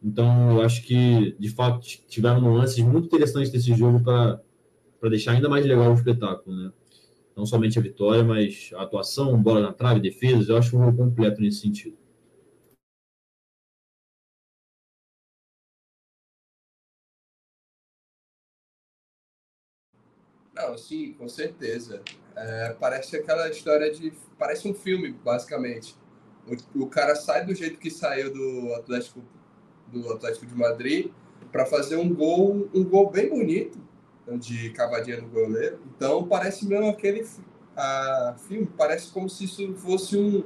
[0.03, 4.41] Então, eu acho que, de fato, tiveram nuances muito interessantes desse jogo para
[5.11, 6.73] deixar ainda mais legal o espetáculo, né?
[7.37, 10.97] Não somente a vitória, mas a atuação, bola na trave, defesas, eu acho um jogo
[10.97, 11.97] completo nesse sentido.
[20.55, 22.03] Não, sim, com certeza.
[22.37, 24.13] É, parece aquela história de.
[24.39, 25.97] Parece um filme, basicamente.
[26.75, 29.23] O, o cara sai do jeito que saiu do Atlético
[29.93, 31.11] do Atlético de Madrid
[31.51, 33.79] para fazer um gol, um gol bem bonito
[34.39, 35.81] de cavadinha no goleiro.
[35.97, 37.27] Então parece mesmo aquele
[37.77, 40.45] a, filme, parece como se isso fosse um,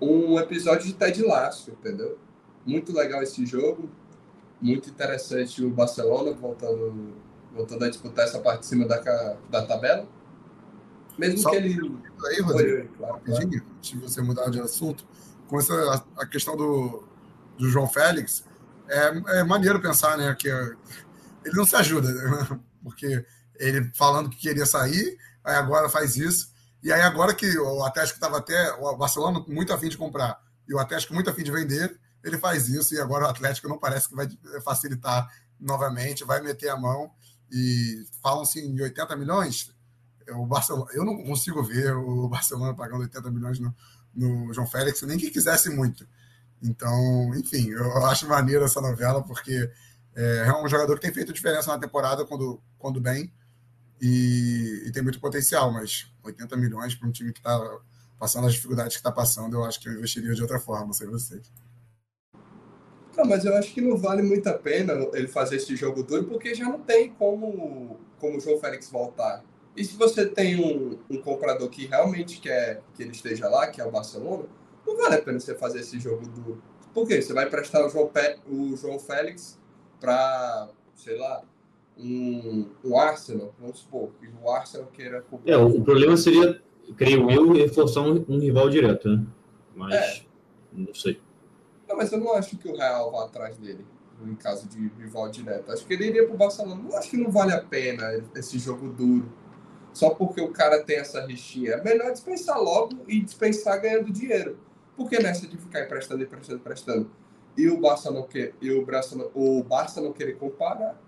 [0.00, 2.18] um episódio de Ted Lasso, entendeu?
[2.64, 3.88] Muito legal esse jogo,
[4.60, 7.14] muito interessante o Barcelona voltando,
[7.54, 9.00] voltando a disputar essa parte de cima da,
[9.50, 10.06] da tabela.
[11.16, 11.98] Mesmo Só que ele.
[12.26, 13.48] Aí, Rodrigo, claro, claro.
[13.80, 15.04] de você mudar de assunto,
[15.48, 17.02] com essa, a questão do,
[17.56, 18.44] do João Félix,
[18.88, 20.34] é, é maneiro pensar, né?
[20.34, 22.60] Que ele não se ajuda, né?
[22.82, 23.24] porque
[23.56, 26.52] ele falando que queria sair, aí agora faz isso.
[26.82, 30.74] E aí agora que o Atlético estava até, o Barcelona muito afim de comprar e
[30.74, 34.08] o Atlético muito afim de vender, ele faz isso e agora o Atlético não parece
[34.08, 34.28] que vai
[34.62, 37.10] facilitar novamente, vai meter a mão
[37.50, 39.74] e falam-se em 80 milhões.
[40.30, 43.74] O Barcelona, eu não consigo ver o Barcelona pagando 80 milhões no,
[44.14, 46.06] no João Félix, nem que quisesse muito.
[46.62, 49.70] Então, enfim, eu acho maneiro essa novela, porque
[50.14, 53.32] é, é um jogador que tem feito diferença na temporada quando, quando bem
[54.00, 57.78] e, e tem muito potencial, mas 80 milhões para um time que está
[58.18, 61.06] passando as dificuldades que está passando, eu acho que eu investiria de outra forma, sei
[61.06, 61.52] vocês.
[63.16, 66.24] Não, mas eu acho que não vale muito a pena ele fazer esse jogo duro,
[66.24, 69.44] porque já não tem como, como o João Félix voltar.
[69.76, 73.80] E se você tem um, um comprador que realmente quer que ele esteja lá, que
[73.80, 74.44] é o Barcelona,
[74.88, 76.62] não vale a pena você fazer esse jogo duro.
[76.94, 77.20] Por quê?
[77.20, 79.58] Você vai prestar o João, Pe o João Félix
[80.00, 81.42] para, sei lá,
[81.96, 85.24] um, um Arsenal, vamos supor, que o Arsenal queira...
[85.44, 86.60] É, o problema seria,
[86.96, 89.26] creio eu, reforçar um, um rival direto, né?
[89.74, 90.22] Mas, é.
[90.72, 91.20] não sei.
[91.88, 93.84] Não, mas eu não acho que o Real vá atrás dele,
[94.24, 95.70] em caso de rival direto.
[95.70, 96.82] Acho que ele iria para o Barcelona.
[96.82, 99.32] Não acho que não vale a pena esse jogo duro
[99.92, 101.72] só porque o cara tem essa rixinha.
[101.72, 104.58] É melhor dispensar logo e dispensar ganhando dinheiro.
[104.98, 107.10] Porque nessa de ficar emprestando, emprestando, emprestando,
[107.56, 111.00] e o Barça não quer, e o Barça não, o Barça não querer comprar,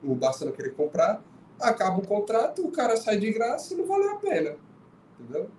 [0.00, 1.20] o Barça não querer comprar,
[1.60, 4.54] acaba o contrato, o cara sai de graça e não vale a pena.
[5.18, 5.50] Entendeu?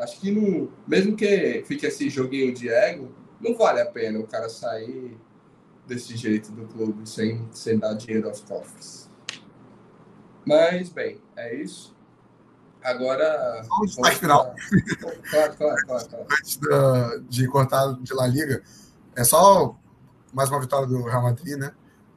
[0.00, 4.26] Acho que não, mesmo que fique esse joguinho de ego, não vale a pena o
[4.26, 5.16] cara sair
[5.86, 9.08] desse jeito do clube sem, sem dar dinheiro aos cofres.
[10.44, 11.94] Mas, bem, é isso.
[12.82, 13.62] Agora.
[13.64, 14.54] Só um destaque final.
[15.30, 16.26] Claro, claro, claro, claro.
[16.32, 18.62] Antes da- de cortar de La Liga,
[19.14, 19.76] é só
[20.32, 21.72] mais uma vitória do Real Madrid, né?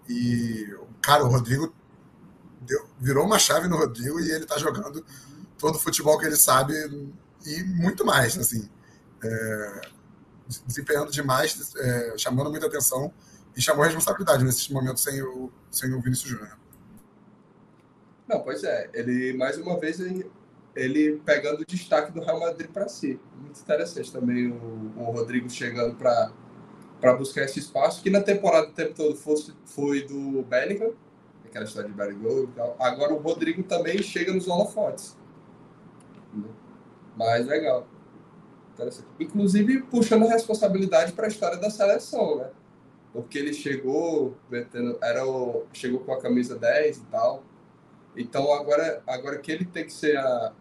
[0.08, 1.74] E, cara, o Rodrigo
[2.62, 5.06] deu- virou uma chave no Rodrigo e ele tá jogando
[5.58, 6.74] todo o futebol que ele sabe
[7.46, 8.70] e muito mais, assim.
[9.24, 9.82] É,
[10.68, 13.14] desempenhando demais, é, chamando muita atenção
[13.56, 16.58] e chamou responsabilidade nesses momentos sem o, sem o Vinícius Júnior.
[18.28, 18.90] Não, pois é.
[18.94, 20.30] Ele, mais uma vez, ele,
[20.76, 23.20] ele pegando o destaque do Real Madrid para si.
[23.40, 28.72] Muito interessante também o, o Rodrigo chegando para buscar esse espaço, que na temporada o
[28.72, 30.94] tempo todo fosse, foi do Bellingham,
[31.46, 32.76] aquela história de Bellingham e tal.
[32.80, 35.16] Agora o Rodrigo também chega nos holofotes.
[37.16, 37.88] Mas legal.
[38.74, 39.08] Interessante.
[39.20, 42.50] Inclusive puxando a responsabilidade para a história da seleção, né?
[43.12, 44.36] Porque ele chegou,
[45.04, 47.44] era o, chegou com a camisa 10 e tal.
[48.16, 50.52] Então agora, agora que ele tem que ser a,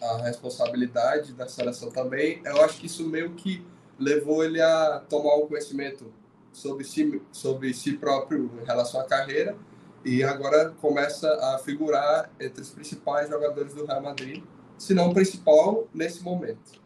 [0.00, 3.64] a responsabilidade da seleção também, eu acho que isso meio que
[3.98, 6.12] levou ele a tomar um conhecimento
[6.52, 9.56] sobre si, sobre si próprio em relação à carreira
[10.04, 14.42] e agora começa a figurar entre os principais jogadores do Real Madrid,
[14.78, 16.80] se não o principal nesse momento.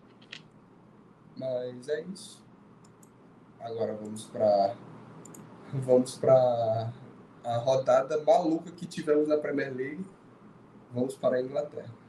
[1.37, 2.43] Mas é isso.
[3.61, 4.77] Agora vamos para
[5.73, 6.93] vamos para
[7.45, 10.05] a rodada maluca que tivemos na Premier League.
[10.93, 12.04] Vamos para a Inglaterra.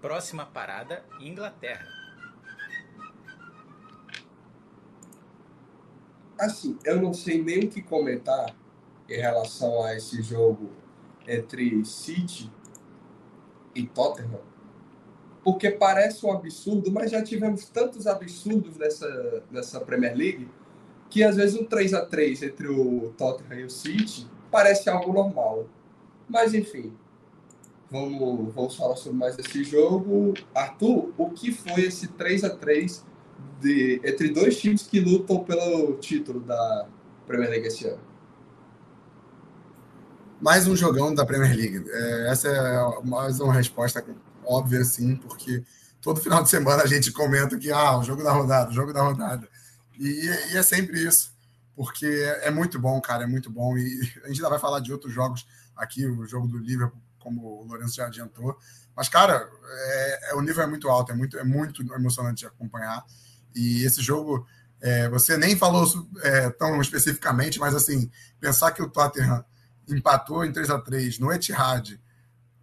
[0.00, 1.86] Próxima parada, Inglaterra.
[6.38, 8.54] Assim, eu não sei nem o que comentar
[9.08, 10.70] em relação a esse jogo
[11.26, 12.50] entre City
[13.74, 14.40] e Tottenham,
[15.42, 20.48] porque parece um absurdo, mas já tivemos tantos absurdos nessa, nessa Premier League
[21.10, 25.12] que às vezes um 3 a 3 entre o Tottenham e o City parece algo
[25.12, 25.66] normal.
[26.28, 26.92] Mas enfim,
[27.90, 30.34] vamos, vamos falar sobre mais esse jogo.
[30.54, 33.04] Arthur, o que foi esse 3 a 3
[33.60, 36.86] de, entre dois times que lutam pelo título da
[37.26, 38.08] Premier League esse ano?
[40.40, 41.84] mais um jogão da Premier League.
[41.88, 44.04] É, essa é mais uma resposta
[44.44, 45.62] óbvia, sim, porque
[46.00, 48.92] todo final de semana a gente comenta que ah, o jogo da rodada, o jogo
[48.92, 49.48] da rodada.
[49.98, 51.32] E, e é sempre isso,
[51.74, 52.06] porque
[52.42, 53.76] é muito bom, cara, é muito bom.
[53.76, 55.46] E a gente ainda vai falar de outros jogos
[55.76, 58.56] aqui, o jogo do Liverpool, como o Lourenço já adiantou.
[58.96, 62.46] Mas, cara, é, é, o nível é muito alto, é muito, é muito emocionante de
[62.46, 63.04] acompanhar.
[63.54, 64.46] E esse jogo,
[64.80, 65.86] é, você nem falou
[66.22, 69.44] é, tão especificamente, mas assim, pensar que o Tottenham
[69.88, 72.00] empatou em 3 a 3 no Etihad,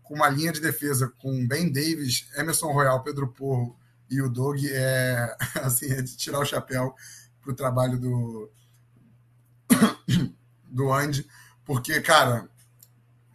[0.03, 3.77] com uma linha de defesa com Ben Davis, Emerson Royal, Pedro Porro
[4.09, 6.93] e o Doug, é, assim, é de tirar o chapéu
[7.41, 8.51] para o trabalho do,
[10.69, 11.27] do Andy,
[11.63, 12.47] porque, cara,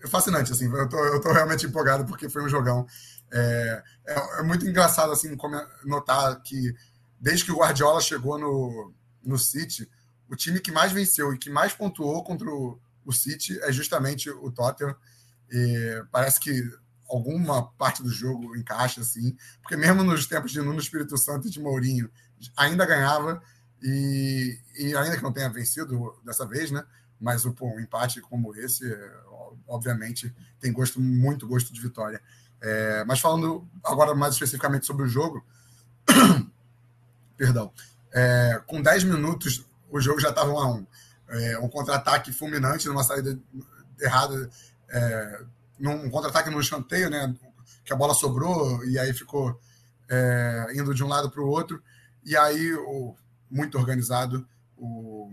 [0.08, 2.86] fascinante, assim, eu tô, eu tô realmente empolgado porque foi um jogão.
[3.32, 5.36] É, é, é muito engraçado, assim,
[5.84, 6.74] notar que
[7.20, 9.88] desde que o Guardiola chegou no, no City,
[10.28, 14.30] o time que mais venceu e que mais pontuou contra o, o City é justamente
[14.30, 14.94] o Tottenham.
[15.50, 16.62] E parece que
[17.08, 21.50] alguma parte do jogo encaixa assim, porque mesmo nos tempos de Nuno Espírito Santo e
[21.50, 22.08] de Mourinho
[22.56, 23.42] ainda ganhava
[23.82, 26.84] e, e ainda que não tenha vencido dessa vez, né?
[27.20, 28.84] Mas pô, um empate como esse,
[29.68, 32.20] obviamente, tem gosto muito gosto de vitória.
[32.62, 35.44] É, mas falando agora mais especificamente sobre o jogo,
[37.36, 37.72] perdão,
[38.12, 40.86] é, com 10 minutos o jogo já estava 1 a 1
[41.30, 43.38] é, um contra-ataque fulminante numa saída
[44.00, 44.50] errada,
[44.88, 45.42] é,
[45.78, 47.34] num contra-ataque no escanteio, né?
[47.84, 49.58] Que a bola sobrou e aí ficou
[50.08, 51.82] é, indo de um lado para o outro.
[52.24, 53.14] E aí, o,
[53.50, 55.32] muito organizado, o,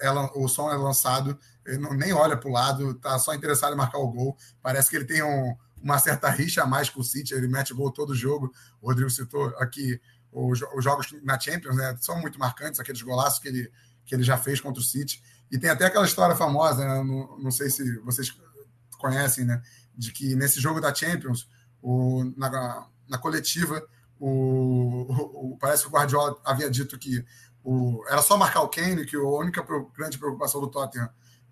[0.00, 3.72] ela, o som é lançado, ele não, nem olha para o lado, tá só interessado
[3.72, 4.36] em marcar o gol.
[4.62, 7.74] Parece que ele tem um, uma certa rixa a mais com o City, ele mete
[7.74, 8.52] gol todo jogo.
[8.80, 10.00] O Rodrigo citou aqui
[10.32, 11.96] os, os jogos na Champions, né?
[12.00, 13.70] São muito marcantes, aqueles golaços que ele
[14.04, 15.22] que ele já fez contra o City.
[15.52, 17.02] E tem até aquela história famosa, né?
[17.04, 18.36] não, não, sei se vocês
[18.98, 19.62] conhecem, né?
[19.96, 21.48] de que nesse jogo da Champions,
[21.80, 23.86] o, na, na coletiva,
[24.18, 25.06] o,
[25.52, 27.24] o, parece que o Guardiola havia dito que
[27.64, 29.64] o, era só marcar o Kane, que a única
[29.96, 31.10] grande preocupação do Tottenham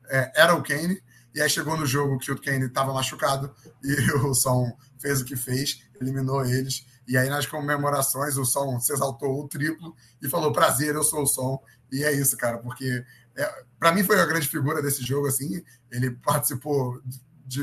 [0.08, 1.02] é, era o Kane.
[1.34, 3.94] E aí chegou no jogo que o Kane estava machucado e
[4.26, 6.86] o Son fez o que fez, eliminou eles.
[7.06, 11.22] E aí nas comemorações o Son se exaltou o triplo e falou: prazer, eu sou
[11.22, 11.62] o Son.
[11.90, 13.04] E é isso, cara, porque
[13.36, 15.62] é, para mim foi a grande figura desse jogo, assim.
[15.90, 17.00] Ele participou
[17.46, 17.62] de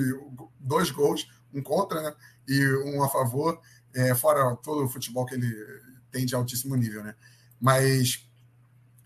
[0.60, 2.14] dois gols, um contra né,
[2.48, 3.60] e um a favor,
[3.94, 5.54] é, fora todo o futebol que ele
[6.12, 7.14] tem de altíssimo nível, né?
[7.60, 8.25] Mas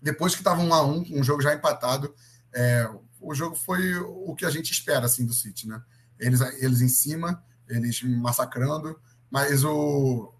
[0.00, 2.14] depois que estava um a um, um jogo já empatado,
[2.52, 2.88] é,
[3.20, 5.82] o jogo foi o que a gente espera assim do City, né?
[6.18, 8.98] Eles, eles em cima, eles massacrando,
[9.30, 10.32] mas o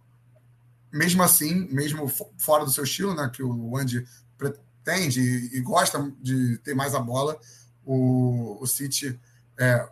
[0.93, 2.09] mesmo assim, mesmo
[2.39, 4.05] fora do seu estilo, né, que o Andy
[4.37, 7.39] pretende e, gosta de ter mais a bola,
[7.85, 9.19] o, o City,
[9.59, 9.89] é,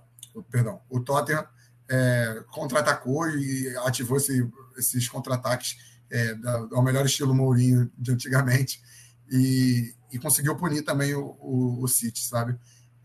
[0.51, 1.47] perdão, o Tottenham
[1.89, 5.77] é, contra-atacou e ativou esse, esses contra-ataques
[6.11, 6.35] é,
[6.73, 8.83] ao melhor estilo Mourinho de antigamente
[9.31, 12.59] e, e conseguiu punir também o, o, o City, sabe?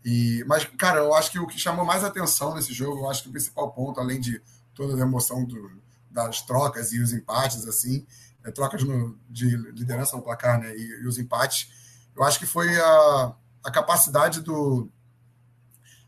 [0.04, 3.22] E, mas, cara, eu acho que o que chamou mais atenção nesse jogo, eu acho
[3.22, 4.40] que o principal ponto, além de
[4.74, 8.06] toda a emoção do, das trocas e os empates, assim,
[8.44, 11.68] é, trocas no, de liderança no placar, né, e, e, os empates,
[12.14, 14.90] eu acho que foi a, a capacidade do.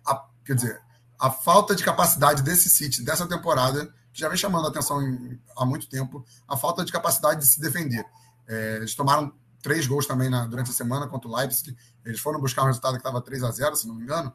[0.07, 0.81] A, quer dizer,
[1.19, 5.41] a falta de capacidade desse City, dessa temporada, que já vem chamando a atenção em,
[5.57, 8.05] há muito tempo, a falta de capacidade de se defender.
[8.47, 9.33] É, eles tomaram
[9.67, 11.77] três gols também na, durante a semana contra o Leipzig.
[12.05, 14.33] Eles foram buscar um resultado que estava 3 a 0 se não me engano.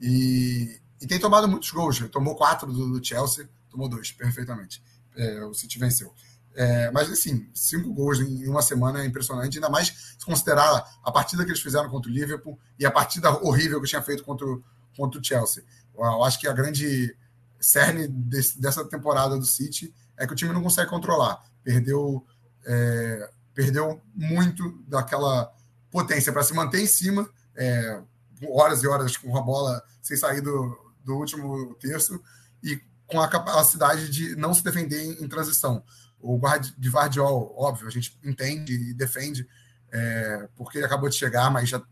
[0.00, 2.00] E, e tem tomado muitos gols.
[2.10, 4.82] Tomou quatro do, do Chelsea, tomou dois, perfeitamente.
[5.14, 6.12] É, o City venceu.
[6.56, 11.12] É, mas, assim, cinco gols em uma semana é impressionante, ainda mais se considerar a
[11.12, 14.44] partida que eles fizeram contra o Liverpool e a partida horrível que tinha feito contra
[14.44, 14.64] o,
[14.96, 15.62] contra o Chelsea.
[15.94, 17.16] Eu acho que a grande
[17.60, 21.40] cerne desse, dessa temporada do City é que o time não consegue controlar.
[21.62, 22.26] Perdeu,
[22.66, 25.52] é, perdeu muito daquela
[25.90, 28.02] potência para se manter em cima, é,
[28.48, 32.20] horas e horas com a bola sem sair do, do último terço
[32.62, 35.84] e com a capacidade de não se defender em, em transição.
[36.18, 39.46] O guarda de óbvio, a gente entende e defende,
[39.92, 41.82] é, porque ele acabou de chegar, mas já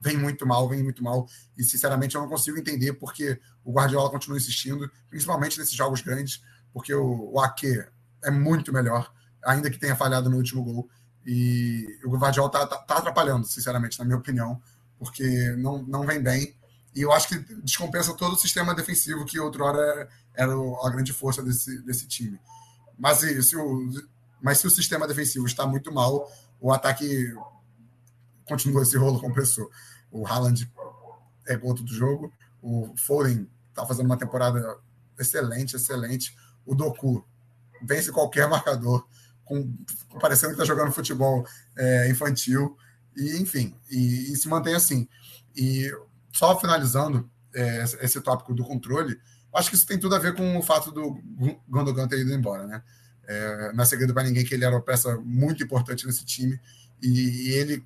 [0.00, 1.26] vem muito mal, vem muito mal.
[1.56, 6.42] E, sinceramente, eu não consigo entender porque o Guardiola continua insistindo, principalmente nesses jogos grandes,
[6.72, 7.84] porque o, o Ake
[8.22, 9.12] é muito melhor,
[9.46, 10.88] ainda que tenha falhado no último gol.
[11.24, 14.60] E o Guardiola está tá, tá atrapalhando, sinceramente, na minha opinião,
[14.98, 16.54] porque não, não vem bem.
[16.94, 21.42] E eu acho que descompensa todo o sistema defensivo que outrora era a grande força
[21.42, 22.38] desse, desse time.
[22.98, 23.90] Mas se, o,
[24.40, 26.30] mas se o sistema defensivo está muito mal,
[26.60, 27.34] o ataque
[28.46, 29.68] continua esse rolo compressor.
[30.10, 30.70] O Haaland
[31.46, 32.32] é outro do jogo.
[32.62, 34.78] O Foden está fazendo uma temporada
[35.18, 36.36] excelente, excelente.
[36.64, 37.24] O Doku
[37.82, 39.06] vence qualquer marcador,
[39.46, 39.72] com,
[40.20, 41.46] parecendo que está jogando futebol
[41.78, 42.76] é, infantil.
[43.16, 45.08] E, enfim, e, e, se mantém assim.
[45.56, 45.90] E
[46.30, 49.18] só finalizando é, esse tópico do controle,
[49.54, 51.18] acho que isso tem tudo a ver com o fato do
[51.66, 52.82] Gondogan ter ido embora, né?
[53.26, 56.60] É, não é segredo para ninguém que ele era uma peça muito importante nesse time
[57.02, 57.84] e, e ele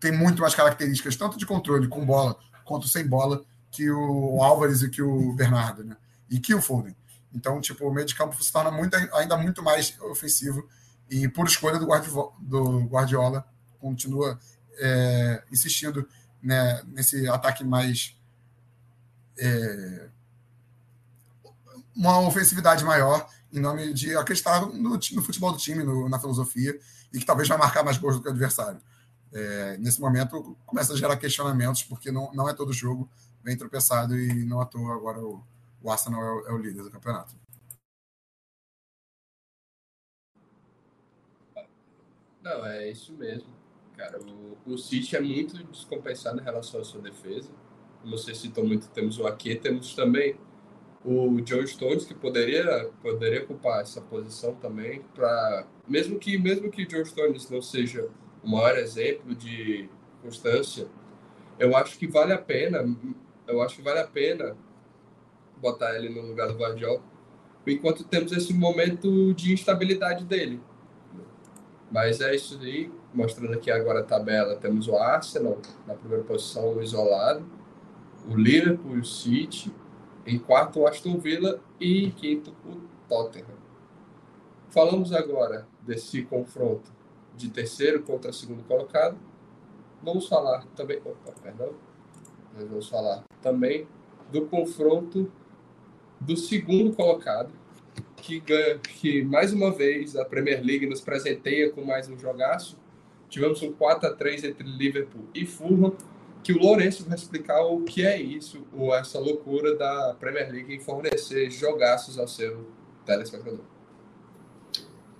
[0.00, 4.82] tem muito mais características, tanto de controle com bola quanto sem bola, que o Álvares
[4.82, 5.96] e que o Bernardo, né?
[6.30, 6.96] E que o Foden.
[7.34, 10.68] Então, tipo, o meio de campo se torna muito, ainda muito mais ofensivo
[11.12, 13.46] e por escolha do, Guardiola, do Guardiola
[13.78, 14.38] continua
[14.78, 16.08] é, insistindo
[16.42, 18.16] né, nesse ataque mais
[19.38, 20.08] é,
[21.94, 26.78] uma ofensividade maior em nome de acreditar no, no futebol do time, no, na filosofia
[27.12, 28.80] e que talvez vai marcar mais gols do que o adversário
[29.32, 33.08] é, nesse momento começa a gerar questionamentos, porque não, não é todo jogo
[33.42, 35.42] bem tropeçado e não à toa agora o,
[35.82, 37.34] o Arsenal é o, é o líder do campeonato.
[42.42, 43.48] Não, é isso mesmo.
[43.96, 47.50] Cara, o, o City é muito descompensado em relação à sua defesa.
[48.00, 50.36] Como você citou muito, temos o Ake, temos também
[51.04, 56.86] o John Stones, que poderia, poderia ocupar essa posição também, para mesmo que mesmo que
[56.86, 58.08] John Stones não seja
[58.42, 59.88] o maior exemplo de
[60.20, 60.88] constância,
[61.58, 62.84] eu acho que vale a pena,
[63.46, 64.56] eu acho que vale a pena
[65.58, 67.02] botar ele no lugar do Guardiola,
[67.66, 70.60] enquanto temos esse momento de instabilidade dele.
[71.92, 76.80] Mas é isso aí, mostrando aqui agora a tabela, temos o Arsenal na primeira posição,
[76.80, 77.44] isolado,
[78.26, 79.70] o Liverpool, o City,
[80.26, 83.60] em quarto o Aston Villa e em quinto o Tottenham.
[84.70, 86.90] Falamos agora desse confronto
[87.36, 89.18] de terceiro contra segundo colocado.
[90.02, 91.74] Vamos falar também, opa, perdão,
[92.54, 93.86] nós vamos falar também
[94.30, 95.30] do confronto
[96.18, 97.52] do segundo colocado,
[98.16, 98.40] que
[99.00, 102.78] que mais uma vez a Premier League nos presenteia com mais um jogaço.
[103.28, 105.96] Tivemos um 4 a 3 entre Liverpool e Fulham,
[106.42, 110.74] que o Lourenço vai explicar o que é isso, ou essa loucura da Premier League
[110.74, 112.66] em fornecer jogaços ao seu
[113.06, 113.64] telespectador.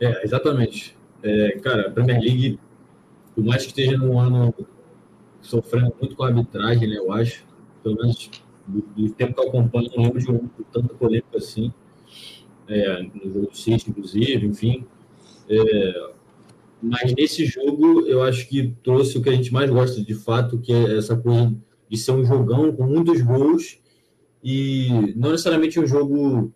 [0.01, 0.97] É, exatamente.
[1.23, 2.61] É, cara, a Premier League,
[3.35, 4.55] por mais que esteja num ano
[5.41, 7.45] sofrendo muito com a arbitragem, né, eu acho,
[7.83, 8.31] pelo menos
[8.67, 11.73] do, do tempo que eu acompanho, não lembro de um tanta polêmica assim,
[12.69, 14.87] é, no jogo do City, inclusive, enfim.
[15.49, 16.11] É,
[16.83, 20.59] mas nesse jogo, eu acho que trouxe o que a gente mais gosta de fato,
[20.59, 21.55] que é essa coisa
[21.89, 23.79] de ser um jogão com muitos gols
[24.43, 26.53] e não necessariamente um jogo.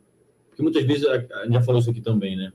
[0.48, 2.52] Porque muitas vezes, a gente já falou isso aqui também, né?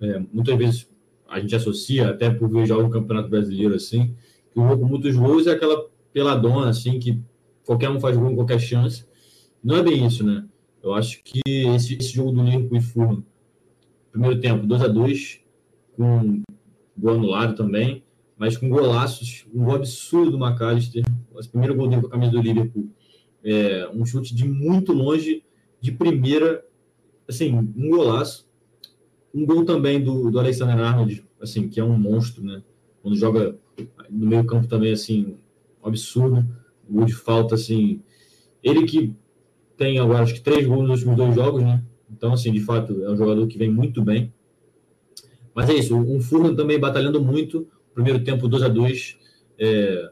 [0.00, 0.88] É, muitas vezes
[1.28, 4.14] a gente associa, até por ver jogos no Campeonato Brasileiro assim,
[4.52, 7.20] que o jogo com muitos gols é aquela peladona, assim, que
[7.64, 9.04] qualquer um faz gol em qualquer chance.
[9.62, 10.44] Não é bem isso, né?
[10.82, 13.24] Eu acho que esse, esse jogo do Liverpool e Fulham,
[14.10, 15.40] primeiro tempo, 2 a 2
[15.96, 16.42] com
[16.96, 18.04] gol anulado também,
[18.36, 22.32] mas com golaços, um gol absurdo do McAllister, o primeiro gol dele com a camisa
[22.32, 22.88] do Liverpool,
[23.44, 25.42] é, um chute de muito longe,
[25.80, 26.64] de primeira,
[27.28, 28.48] assim, um golaço.
[29.34, 32.62] Um gol também do, do Alexander Arnold, assim, que é um monstro, né?
[33.02, 33.56] Quando joga
[34.10, 35.36] no meio campo também, assim,
[35.82, 36.46] um absurdo.
[36.88, 38.02] Gol de falta, assim.
[38.62, 39.14] Ele que
[39.78, 41.82] tem agora, acho que três gols nos últimos dois jogos, né?
[42.10, 44.32] Então, assim, de fato, é um jogador que vem muito bem.
[45.54, 47.66] Mas é isso, um Furlan também batalhando muito.
[47.94, 49.18] Primeiro tempo 2 a 2
[49.58, 50.10] é,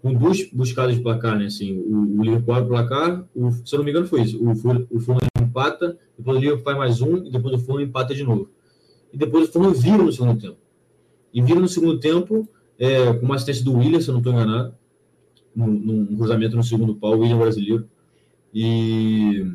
[0.00, 1.46] com duas buscadas de placar, né?
[1.46, 4.38] Assim, o, o Liverpool abre o placar, o, se eu não me engano foi isso.
[4.42, 8.14] O, o Fulham empata, depois o Liverpool faz mais um, e depois o Fulham empata
[8.14, 8.50] de novo.
[9.12, 10.58] E depois o Fulham vira no segundo tempo.
[11.32, 12.48] E vira no segundo tempo
[12.78, 14.74] é, com uma assistência do William, se eu não estou enganado,
[15.54, 17.88] num, num cruzamento no segundo pau, o William brasileiro.
[18.60, 19.46] E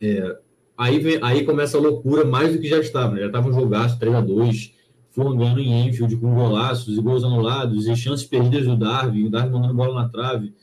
[0.00, 0.38] é,
[0.76, 3.14] Aí, vem, aí começa a loucura mais do que já estava.
[3.14, 3.20] Né?
[3.20, 4.72] Já estava um jogaço 3x2,
[5.10, 9.30] foram ganhando em Enfield com golaços e gols anulados e chances perdidas do Darwin, o
[9.30, 10.54] Darwin mandando bola na trave.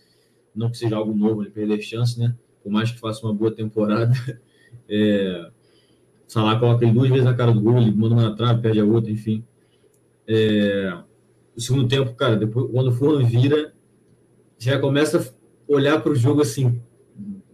[0.53, 2.36] Não que seja algo novo ele perder chance, né?
[2.61, 4.13] Por mais que faça uma boa temporada.
[4.91, 5.49] É,
[6.28, 8.80] Salah coloca ele duas vezes na cara do gol, ele manda uma na trave, perde
[8.80, 9.43] a outra, enfim.
[10.28, 10.95] É,
[11.55, 13.74] o segundo tempo, cara, depois, quando o Fulham vira,
[14.59, 16.80] já começa a olhar para o jogo assim,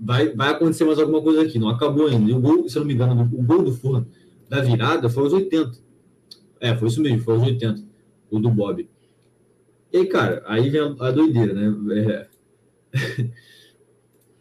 [0.06, 1.58] vai, vai acontecer mais alguma coisa aqui.
[1.58, 2.30] Não acabou ainda.
[2.30, 4.06] E o gol, se eu não me engano, o gol do Fulham
[4.48, 5.72] da virada foi aos 80.
[6.60, 7.84] É, foi isso mesmo, foi aos 80.
[8.30, 8.88] O do Bob.
[9.92, 12.28] E aí, cara, aí vem a, a doideira, né?
[12.94, 13.28] É...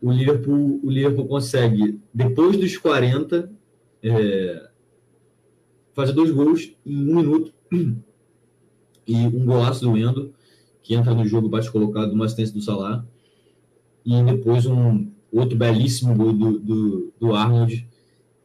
[0.03, 3.51] o, Liverpool, o Liverpool consegue, depois dos 40,
[4.03, 4.69] é...
[5.95, 7.53] fazer dois gols em um minuto.
[9.07, 10.33] E um golaço do Endo,
[10.83, 13.05] que entra no jogo, bate colocado, uma assistência do Salah.
[14.03, 17.87] E depois um, outro belíssimo gol do, do, do, Arnold.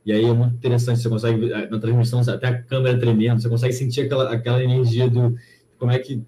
[0.05, 3.49] E aí é muito interessante, você consegue, eh, na transmissão, até a câmera tremendo, você
[3.49, 5.37] consegue sentir aquela, aquela energia do.
[5.77, 6.21] Como é que.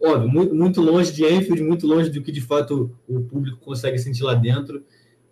[0.00, 3.98] Óbvio, muito, muito longe de Enfield, muito longe do que de fato o público consegue
[3.98, 4.84] sentir lá dentro,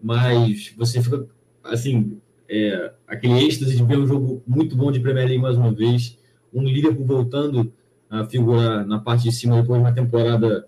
[0.02, 1.24] mas você fica,
[1.62, 5.72] assim, é, aquele êxtase de ver um jogo muito bom de Premier League mais uma
[5.72, 6.18] vez,
[6.52, 7.72] um Liverpool voltando
[8.10, 10.66] a figurar na parte de cima depois de uma temporada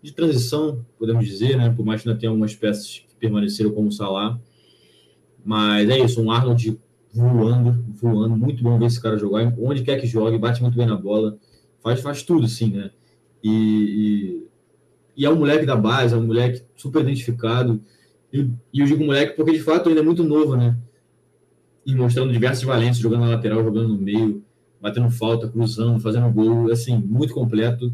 [0.00, 1.70] de transição, podemos dizer, né?
[1.70, 4.40] Por mais que ainda tenha algumas peças permaneceram como Salah.
[5.44, 6.78] Mas é isso, um Arnold
[7.12, 10.86] voando, voando, muito bom ver esse cara jogar, onde quer que jogue, bate muito bem
[10.86, 11.38] na bola,
[11.82, 12.90] faz, faz tudo, sim, né?
[13.42, 13.50] E,
[15.16, 17.80] e, e, é um moleque da base, é um moleque super identificado,
[18.32, 20.76] e, e eu digo moleque porque de fato ainda é muito novo, né?
[21.84, 24.44] E mostrando diversas valências, jogando na lateral, jogando no meio,
[24.80, 27.92] batendo falta, cruzando, fazendo gol, assim, muito completo,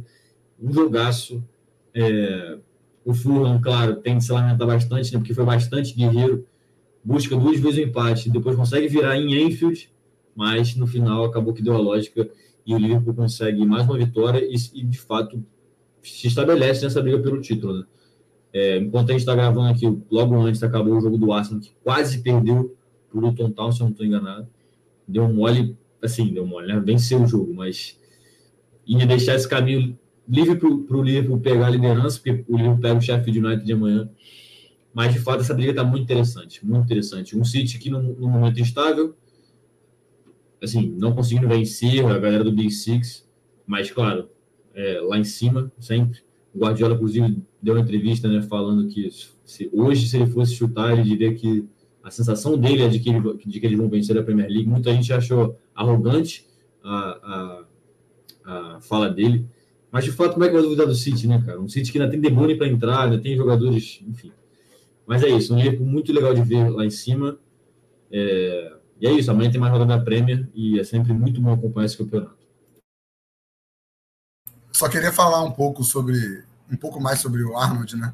[0.60, 1.42] um jogaço.
[1.94, 2.58] É,
[3.06, 6.44] o Fulham, claro, tem que se lamentar bastante, né, porque foi bastante guerreiro.
[7.04, 9.88] Busca duas vezes o empate, depois consegue virar em Enfield,
[10.34, 12.28] mas no final acabou que deu a lógica
[12.66, 15.40] e o Liverpool consegue mais uma vitória e, e de fato
[16.02, 17.78] se estabelece nessa briga pelo título.
[17.78, 17.84] Né?
[18.52, 21.70] É, enquanto a gente está gravando aqui, logo antes acabou o jogo do Arsenal, que
[21.84, 22.76] quase perdeu
[23.08, 24.48] por Luton Town, se eu não estou enganado.
[25.06, 26.82] Deu um mole, assim, deu mole, né?
[26.84, 28.00] Venceu o jogo, mas
[28.84, 29.96] ia deixar esse caminho
[30.28, 33.72] livre para o Liverpool pegar a liderança, porque o Liverpool pega o Sheffield United de
[33.72, 34.10] amanhã.
[34.92, 37.36] Mas, de fato, essa briga está muito interessante, muito interessante.
[37.36, 39.14] Um City aqui no, momento instável,
[40.62, 43.28] assim, não conseguindo vencer a galera do Big Six,
[43.66, 44.28] mas, claro,
[44.74, 46.20] é, lá em cima, sempre.
[46.54, 49.10] O Guardiola, inclusive, deu uma entrevista né, falando que
[49.44, 51.68] se, hoje, se ele fosse chutar, ele diria que
[52.02, 54.68] a sensação dele é de que, ele, de que eles vão vencer a Premier League.
[54.68, 56.46] Muita gente achou arrogante
[56.82, 57.64] a,
[58.44, 59.46] a, a fala dele,
[59.96, 61.58] mas de fato, como é que vai duvidar do City, né, cara?
[61.58, 64.30] Um City que ainda tem demônio para entrar, ainda tem jogadores, enfim.
[65.06, 67.38] Mas é isso, um Liverpool muito legal de ver lá em cima.
[68.12, 68.76] É...
[69.00, 71.86] E é isso, amanhã tem mais rodada da Premier e é sempre muito bom acompanhar
[71.86, 72.36] esse campeonato.
[74.70, 78.12] Só queria falar um pouco sobre, um pouco mais sobre o Arnold, né?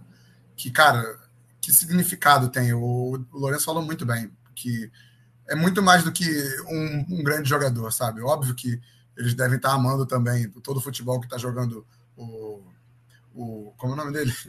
[0.54, 1.18] Que, cara,
[1.60, 2.72] que significado tem?
[2.72, 4.88] O, o Lourenço falou muito bem, que
[5.48, 6.24] é muito mais do que
[6.68, 8.22] um, um grande jogador, sabe?
[8.22, 8.80] Óbvio que
[9.16, 11.86] eles devem estar amando também todo o futebol que está jogando
[12.16, 12.62] o,
[13.34, 13.74] o.
[13.76, 14.32] Como é o nome dele?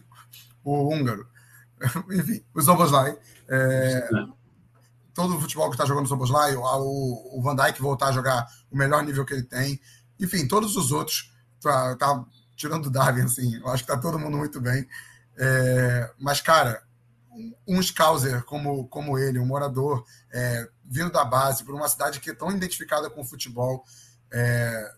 [0.66, 1.28] O húngaro.
[2.09, 3.18] Enfim, o Zoboslai.
[3.49, 4.07] É,
[5.14, 8.47] todo o futebol que está jogando o Zoboslai, o, o Van Dijk voltar a jogar
[8.72, 9.78] o melhor nível que ele tem.
[10.18, 11.34] Enfim, todos os outros.
[11.59, 14.88] Tá, tá tirando o Darwin, assim, eu acho que está todo mundo muito bem.
[15.38, 16.82] É, mas, cara,
[17.68, 22.30] um Scouser como, como ele, um morador é, vindo da base, por uma cidade que
[22.30, 23.84] é tão identificada com o futebol,
[24.34, 24.91] é,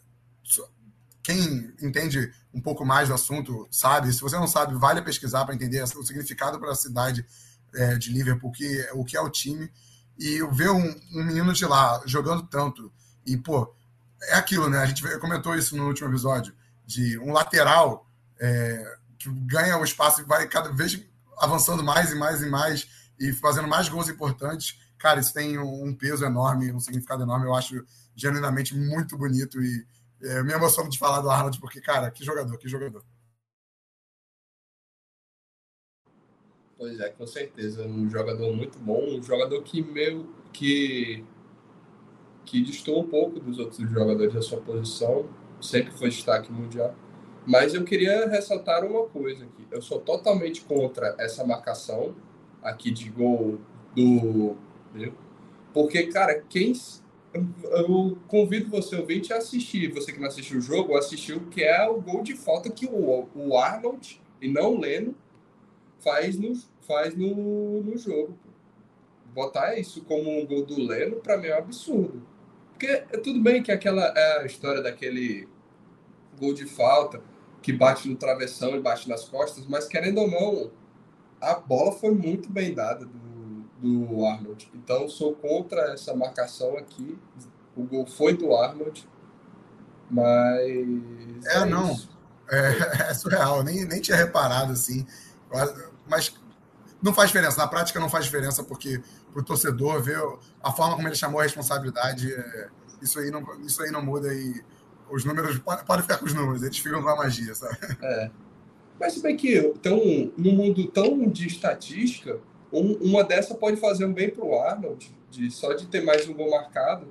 [1.26, 4.14] quem entende um pouco mais do assunto sabe.
[4.14, 7.26] Se você não sabe, vale pesquisar para entender o significado para a cidade
[7.74, 9.72] é, de Liverpool, que, o que é o time.
[10.18, 12.94] E ver um, um, menino de lá jogando tanto.
[13.26, 13.76] E, pô,
[14.24, 14.78] é aquilo, né?
[14.78, 16.54] A gente comentou isso no último episódio,
[16.86, 18.08] de um lateral
[18.40, 21.04] é, que ganha o espaço e vai cada vez
[21.40, 22.88] avançando mais e mais e mais
[23.20, 24.80] e fazendo mais gols importantes.
[25.00, 27.48] Cara, isso tem um peso enorme, um significado enorme.
[27.48, 27.84] Eu acho
[28.16, 29.86] genuinamente muito bonito e
[30.22, 33.04] é, me emociono de falar do Arnold, porque, cara, que jogador, que jogador.
[36.78, 37.86] Pois é, com certeza.
[37.86, 41.26] Um jogador muito bom, um jogador que meu que
[42.46, 45.28] que distou um pouco dos outros jogadores da sua posição,
[45.60, 46.94] sempre foi destaque mundial.
[47.46, 49.68] Mas eu queria ressaltar uma coisa aqui.
[49.72, 52.16] Eu sou totalmente contra essa marcação
[52.62, 53.60] aqui de gol
[53.96, 54.56] do.
[55.74, 56.74] Porque, cara, quem
[57.64, 59.92] eu convido você, ouvinte, a assistir.
[59.94, 63.28] Você que não assistiu o jogo, assistiu que é o gol de falta que o,
[63.36, 65.16] o Arnold, e não o Leno,
[66.00, 68.38] faz no, faz no, no jogo.
[69.34, 72.22] Botar isso como um gol do Leno, para mim é um absurdo.
[72.72, 75.48] Porque é tudo bem que aquela é a história daquele
[76.40, 77.22] gol de falta
[77.62, 80.72] que bate no travessão e bate nas costas, mas querendo ou não,
[81.42, 83.25] a bola foi muito bem dada do
[83.86, 84.70] do Arnold.
[84.74, 87.18] Então, sou contra essa marcação aqui.
[87.76, 89.08] O gol foi do Arnold,
[90.10, 91.46] mas.
[91.46, 91.96] É, é não.
[92.50, 93.64] É, é, surreal.
[93.64, 95.06] Nem, nem tinha reparado assim.
[96.10, 96.34] Mas
[97.02, 97.58] não faz diferença.
[97.58, 100.20] Na prática, não faz diferença, porque para o torcedor ver
[100.64, 102.70] a forma como ele chamou a responsabilidade, é,
[103.02, 104.34] isso, aí não, isso aí não muda.
[104.34, 104.64] E
[105.12, 105.60] os números.
[105.60, 107.78] Pode, pode ficar com os números, eles ficam com a magia, sabe?
[108.02, 108.32] É.
[109.00, 109.98] Mas se bem que tão,
[110.38, 112.40] num mundo tão de estatística
[112.80, 116.28] um, uma dessa pode fazer um bem para o Arnold, de, só de ter mais
[116.28, 117.08] um gol marcado.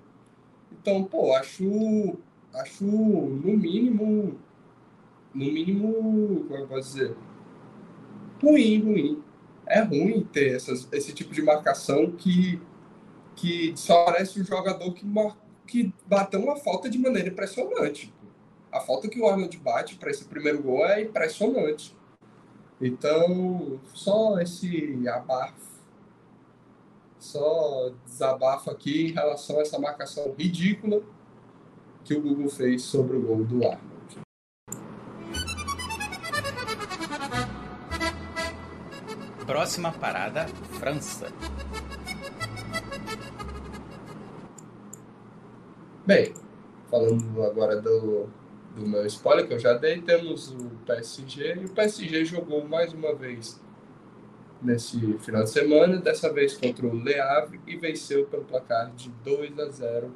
[0.72, 2.16] Então, pô, acho,
[2.52, 4.38] acho no mínimo,
[5.34, 7.16] no mínimo, como eu posso dizer,
[8.42, 9.22] ruim, ruim.
[9.66, 12.60] É ruim ter essas, esse tipo de marcação que,
[13.34, 15.06] que só parece um jogador que,
[15.66, 18.12] que bateu uma falta de maneira impressionante.
[18.70, 21.96] A falta que o Arnold bate para esse primeiro gol é impressionante.
[22.80, 25.64] Então, só esse abafo,
[27.18, 31.02] só desabafo aqui em relação a essa marcação ridícula
[32.04, 33.94] que o Google fez sobre o gol do Arnold.
[39.46, 40.46] Próxima parada,
[40.78, 41.32] França.
[46.06, 46.34] Bem,
[46.90, 48.28] falando agora do
[48.74, 52.92] do meu spoiler que eu já dei, temos o PSG e o PSG jogou mais
[52.92, 53.60] uma vez
[54.60, 59.10] nesse final de semana, dessa vez contra o Le Havre e venceu pelo placar de
[59.22, 60.14] 2 a 0.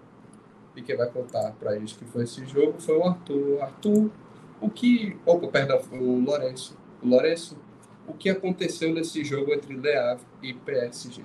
[0.75, 3.49] E quem vai contar para eles que foi esse jogo foi o Arthur.
[3.49, 4.11] O Arthur,
[4.61, 5.17] o que.
[5.27, 6.77] Opa, perdão, o Lourenço.
[7.03, 7.59] O Lourenço,
[8.07, 11.23] o que aconteceu nesse jogo entre Le Havre e PSG?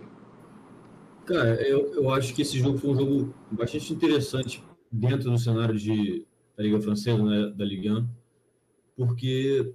[1.25, 5.75] Cara, eu, eu acho que esse jogo foi um jogo bastante interessante dentro do cenário
[5.75, 6.25] de
[6.55, 8.07] da Liga Francesa, né, da Ligue 1,
[8.95, 9.73] porque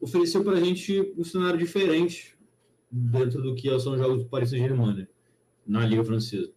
[0.00, 2.36] ofereceu para a gente um cenário diferente
[2.90, 5.08] dentro do que são os jogos do Paris Saint-Germain né,
[5.66, 6.50] na Liga Francesa.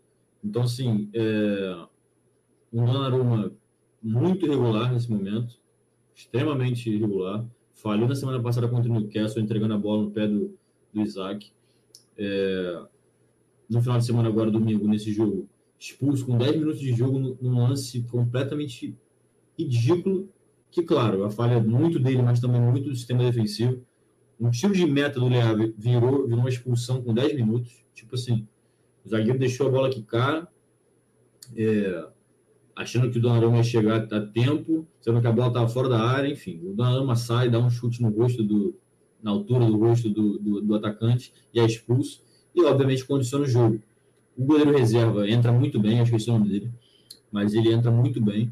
[0.44, 1.86] Então, assim, é,
[2.72, 3.52] um Donnarumma
[4.02, 5.60] muito irregular nesse momento,
[6.14, 10.58] extremamente irregular, falhou na semana passada contra o Newcastle, entregando a bola no pé do,
[10.94, 11.52] do Isaac.
[12.18, 12.86] É,
[13.70, 15.48] no final de semana, agora, domingo, nesse jogo,
[15.80, 18.96] expulso com 10 minutos de jogo num lance completamente
[19.58, 20.30] ridículo,
[20.72, 23.86] que, claro, a falha muito dele, mas também muito do sistema defensivo.
[24.40, 27.86] Um tiro de meta do Leal virou, virou uma expulsão com 10 minutos.
[27.94, 28.48] Tipo assim,
[29.06, 30.48] o zagueiro deixou a bola quicar,
[31.56, 32.08] é,
[32.76, 36.00] achando que o Donnarumma ia chegar a tempo, sendo que a bola estava fora da
[36.02, 36.60] área, enfim.
[36.64, 38.76] O Donnarumma sai, dá um chute no rosto do,
[39.22, 42.22] na altura do rosto do, do, do atacante e é expulso.
[42.56, 43.82] E, obviamente, condiciona o jogo.
[44.38, 46.72] O goleiro reserva entra muito bem, acho que esse é o nome dele,
[47.32, 48.52] mas ele entra muito bem.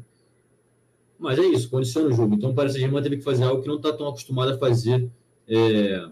[1.22, 2.34] Mas é isso, condiciona o jogo.
[2.34, 5.08] Então o Paris Saint-Germain teve que fazer algo que não está tão acostumado a fazer
[5.46, 6.04] é,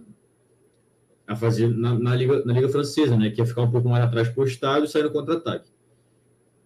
[1.27, 3.31] a fazer na, na, Liga, na Liga Francesa, né?
[3.31, 5.71] Que é ficar um pouco mais atrás postado e sair no contra-ataque.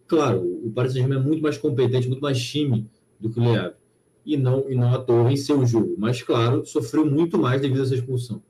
[0.07, 2.89] Claro, o Paris Saint-Germain é muito mais competente, muito mais time
[3.19, 3.73] do que o Le.
[4.27, 5.95] E não, e não à toa venceu o jogo.
[5.99, 8.43] Mas, claro, sofreu muito mais devido a essa expulsão.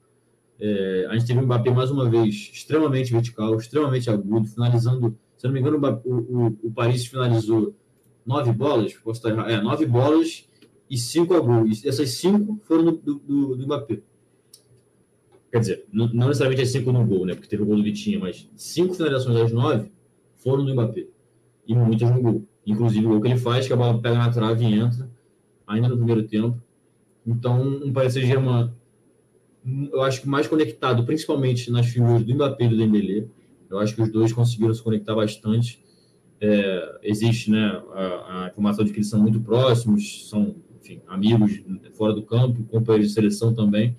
[0.61, 5.17] É, a gente teve o Mbappé mais uma vez extremamente vertical, extremamente agudo, finalizando.
[5.37, 7.75] Se não me engano, o, o, o Paris finalizou
[8.27, 10.49] nove bolas, posso estar errado, é, nove bolas
[10.89, 11.67] e cinco a gol.
[11.67, 14.01] E essas cinco foram do, do, do Mbappé.
[15.51, 17.35] quer dizer, não, não necessariamente é cinco no gol, né?
[17.35, 19.91] Porque teve o gol do Vitinha, mas cinco finalizações das nove
[20.37, 21.07] foram do Mbappé.
[21.67, 22.45] E muitas no gol.
[22.67, 25.11] Inclusive o gol que ele faz, que a bola pega na trave e entra,
[25.67, 26.61] ainda no primeiro tempo.
[27.27, 28.71] Então, um Paris Saint-Germain,
[29.93, 33.27] eu acho que mais conectado, principalmente nas figuras do Mbappé e do Dembélé.
[33.71, 35.83] Eu acho que os dois conseguiram se conectar bastante.
[36.41, 41.63] É, existe né, a, a, informação de que eles são muito próximos, são enfim, amigos
[41.95, 43.97] fora do campo, companheiros de seleção também.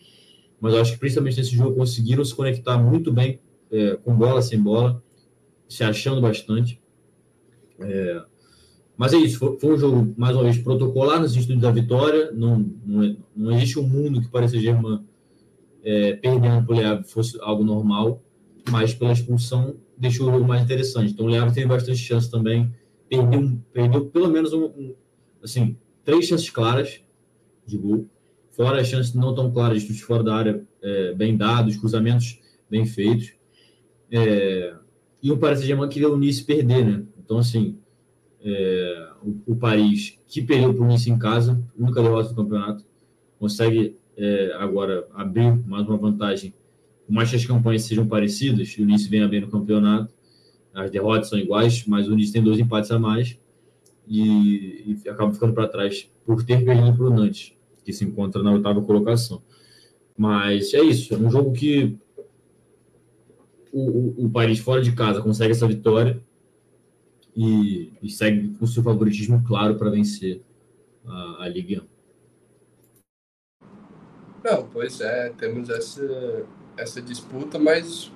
[0.60, 3.40] Mas eu acho que principalmente nesse jogo conseguiram se conectar muito bem,
[3.72, 5.02] é, com bola, sem bola,
[5.68, 6.80] se achando bastante.
[7.80, 8.24] É,
[8.98, 12.32] mas é isso, foi, foi, um jogo, mais uma vez, protocolar no sentido da vitória.
[12.32, 15.04] Não, não, é, não existe um mundo que pareça Germain
[15.84, 18.24] é, perdendo para o fosse algo normal,
[18.72, 21.14] mas pela expulsão deixou o jogo mais interessante.
[21.14, 22.74] Então o Leab teve bastante chance também,
[23.10, 24.96] perdeu, perdeu pelo menos um, um,
[25.44, 27.02] assim, três chances claras
[27.66, 28.08] de gol,
[28.52, 32.40] fora as chances não tão claras de fora da área é, bem dados, cruzamentos
[32.70, 33.34] bem feitos.
[34.12, 34.76] É,
[35.22, 37.04] e o Paris Saint-Germain que o Nice perder, né?
[37.18, 37.78] Então, assim,
[38.44, 42.86] é, o, o, Paris, que perdeu para o Nice em casa, nunca derrota do campeonato,
[43.40, 46.54] consegue é, agora abrir mais uma vantagem.
[47.08, 50.14] Mais que as campanhas sejam parecidas, o Nice vem abrindo o campeonato,
[50.74, 53.38] as derrotas são iguais, mas o Nice tem dois empates a mais
[54.08, 57.54] e, e acaba ficando para trás por ter perdido para o Nantes,
[57.84, 59.42] que se encontra na oitava colocação.
[60.18, 61.98] Mas é isso, é um jogo que
[63.72, 66.22] o, o, o Paris fora de casa consegue essa vitória
[67.36, 70.42] e, e segue com seu favoritismo claro para vencer
[71.06, 71.96] a, a Liga 1.
[74.46, 76.46] Não, pois é, temos essa,
[76.78, 78.12] essa disputa, mas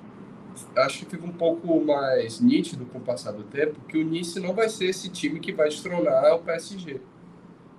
[0.76, 4.38] acho que fica um pouco mais nítido com o passar do tempo que o Nice
[4.40, 7.00] não vai ser esse time que vai destronar o PSG.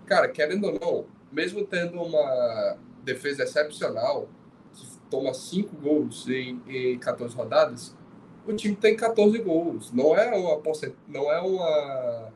[0.05, 4.27] Cara, querendo ou não, mesmo tendo uma defesa excepcional,
[4.73, 7.95] que toma cinco gols em, em 14 rodadas,
[8.45, 9.91] o time tem 14 gols.
[9.91, 10.61] Não é uma
[11.07, 12.34] não é uma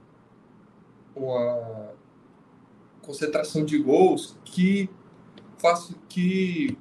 [1.15, 1.95] uma
[3.01, 4.89] concentração de gols que
[5.57, 6.77] faça que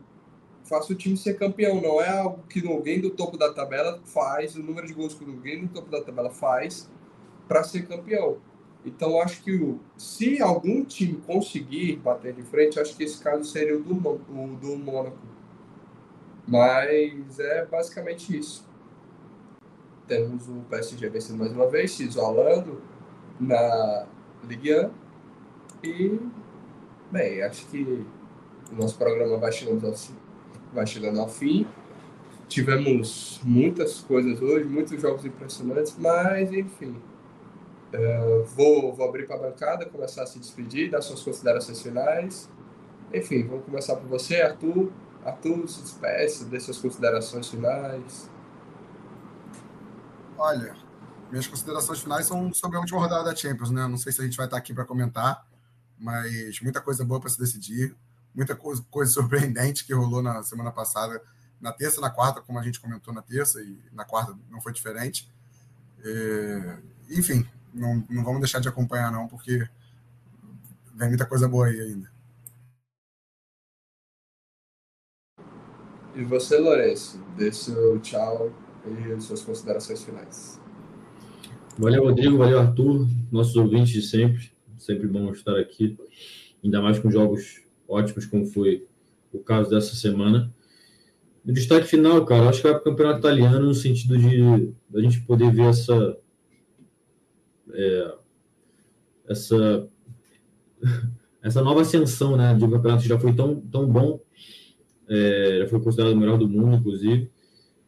[0.64, 1.80] faça o time ser campeão.
[1.80, 5.24] Não é algo que alguém do topo da tabela faz, o número de gols que
[5.24, 6.90] alguém do topo da tabela faz
[7.46, 8.38] para ser campeão.
[8.84, 13.76] Então, acho que se algum time conseguir bater de frente, acho que esse caso seria
[13.78, 15.16] o do, o do Mônaco.
[16.46, 18.68] Mas é basicamente isso.
[20.06, 22.82] Temos o PSG vencendo mais uma vez, se isolando
[23.40, 24.06] na
[24.46, 24.90] Ligue 1.
[25.82, 26.20] E,
[27.10, 28.04] bem, acho que
[28.70, 29.94] o nosso programa vai chegando ao,
[30.74, 31.66] vai chegando ao fim.
[32.48, 37.00] Tivemos muitas coisas hoje, muitos jogos impressionantes, mas, enfim.
[37.94, 42.50] Uh, vou, vou abrir para a bancada, começar a se despedir, dar suas considerações finais.
[43.12, 44.92] Enfim, vamos começar por você, Arthur.
[45.24, 48.28] Arthur, se despeça, dê suas considerações finais.
[50.36, 50.76] Olha,
[51.30, 53.86] minhas considerações finais são sobre a última rodada da Champions, né?
[53.86, 55.46] Não sei se a gente vai estar aqui para comentar,
[55.98, 57.96] mas muita coisa boa para se decidir,
[58.34, 61.22] muita coisa, coisa surpreendente que rolou na semana passada,
[61.60, 64.60] na terça e na quarta, como a gente comentou na terça, e na quarta não
[64.60, 65.30] foi diferente.
[66.04, 66.78] É,
[67.10, 69.66] enfim, não, não vamos deixar de acompanhar, não, porque
[70.94, 72.12] vem muita coisa boa aí ainda.
[76.14, 78.52] E você, Lourenço, dê seu tchau
[78.86, 80.60] e suas considerações finais.
[81.76, 84.52] Valeu, Rodrigo, valeu, Arthur, nossos ouvintes de sempre.
[84.78, 85.98] Sempre bom estar aqui,
[86.62, 88.86] ainda mais com jogos ótimos, como foi
[89.32, 90.52] o caso dessa semana.
[91.46, 95.20] O destaque final, cara, acho que é o campeonato italiano, no sentido de a gente
[95.22, 96.18] poder ver essa.
[97.72, 98.14] É,
[99.28, 99.88] essa.
[101.42, 104.18] essa nova ascensão, né, de um campeonato que já foi tão, tão bom,
[105.06, 107.30] é, já foi considerado o melhor do mundo, inclusive,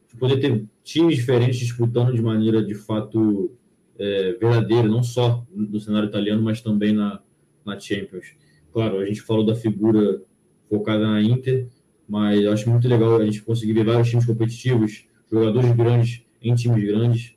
[0.08, 3.56] de poder ter times diferentes disputando de maneira de fato
[3.98, 7.22] é, verdadeira, não só no cenário italiano, mas também na,
[7.64, 8.34] na Champions.
[8.76, 10.22] Claro, a gente falou da figura
[10.68, 11.66] focada na Inter,
[12.06, 16.54] mas eu acho muito legal a gente conseguir ver vários times competitivos, jogadores grandes em
[16.54, 17.34] times grandes.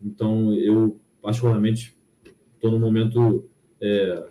[0.00, 1.98] Então, eu, particularmente,
[2.54, 4.28] estou num momento é,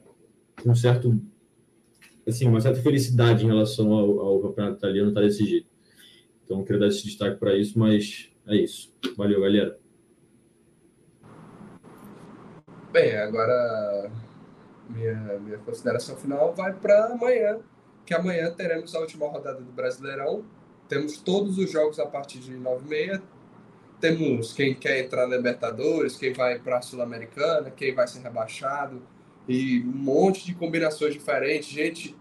[0.63, 1.21] com certo,
[2.25, 5.67] assim, uma certa felicidade em relação ao, ao campeonato italiano estar desse jeito.
[6.45, 8.95] Então, queria dar esse destaque para isso, mas é isso.
[9.17, 9.77] Valeu, galera.
[12.93, 14.09] Bem, agora
[14.89, 17.59] minha, minha consideração final vai para amanhã,
[18.05, 20.43] que amanhã teremos a última rodada do Brasileirão.
[20.87, 23.21] Temos todos os jogos a partir de 9h30.
[23.99, 29.01] Temos quem quer entrar na Libertadores, quem vai para a Sul-Americana, quem vai ser rebaixado,
[29.47, 31.69] e um monte de combinações diferentes.
[31.69, 32.15] Gente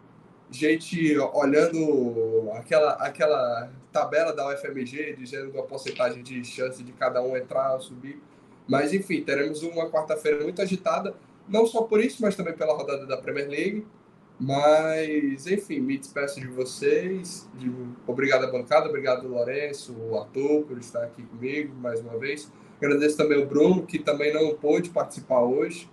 [0.51, 7.37] gente olhando aquela, aquela tabela da UFMG, dizendo a porcentagem de chance de cada um
[7.37, 8.21] entrar ou subir.
[8.67, 11.15] Mas, enfim, teremos uma quarta-feira muito agitada,
[11.49, 13.87] não só por isso, mas também pela rodada da Premier League.
[14.39, 17.49] Mas, enfim, me despeço de vocês.
[18.07, 22.51] Obrigado à bancada, obrigado Lourenço, o Arthur, por estar aqui comigo mais uma vez.
[22.79, 25.89] Agradeço também o Bruno, que também não pôde participar hoje,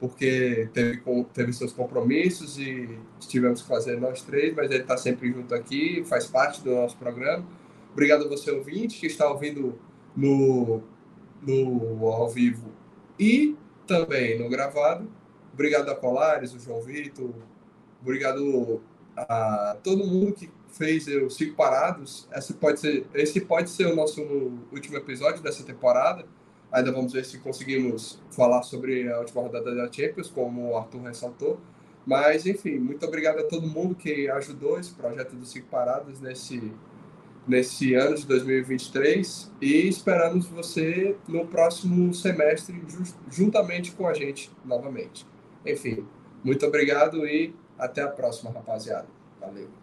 [0.00, 1.02] porque teve,
[1.34, 6.02] teve seus compromissos e tivemos que fazer nós três, mas ele está sempre junto aqui,
[6.06, 7.44] faz parte do nosso programa.
[7.92, 9.78] Obrigado a você, ouvinte, que está ouvindo
[10.16, 10.82] no,
[11.42, 12.72] no ao vivo
[13.20, 13.54] e
[13.86, 15.08] também no gravado.
[15.52, 17.30] Obrigado a Polares, o João Vitor,
[18.02, 18.82] Obrigado
[19.16, 22.28] a todo mundo que fez os cinco parados.
[22.34, 24.20] Esse pode ser, esse pode ser o nosso
[24.72, 26.26] último episódio dessa temporada.
[26.72, 31.02] Ainda vamos ver se conseguimos falar sobre a última rodada da Champions, como o Arthur
[31.02, 31.60] ressaltou.
[32.04, 36.72] Mas, enfim, muito obrigado a todo mundo que ajudou esse projeto dos Cinco Paradas nesse,
[37.46, 42.82] nesse ano de 2023 e esperamos você no próximo semestre
[43.30, 45.26] juntamente com a gente novamente.
[45.66, 46.06] Enfim,
[46.44, 49.06] muito obrigado e até a próxima, rapaziada.
[49.40, 49.81] Valeu.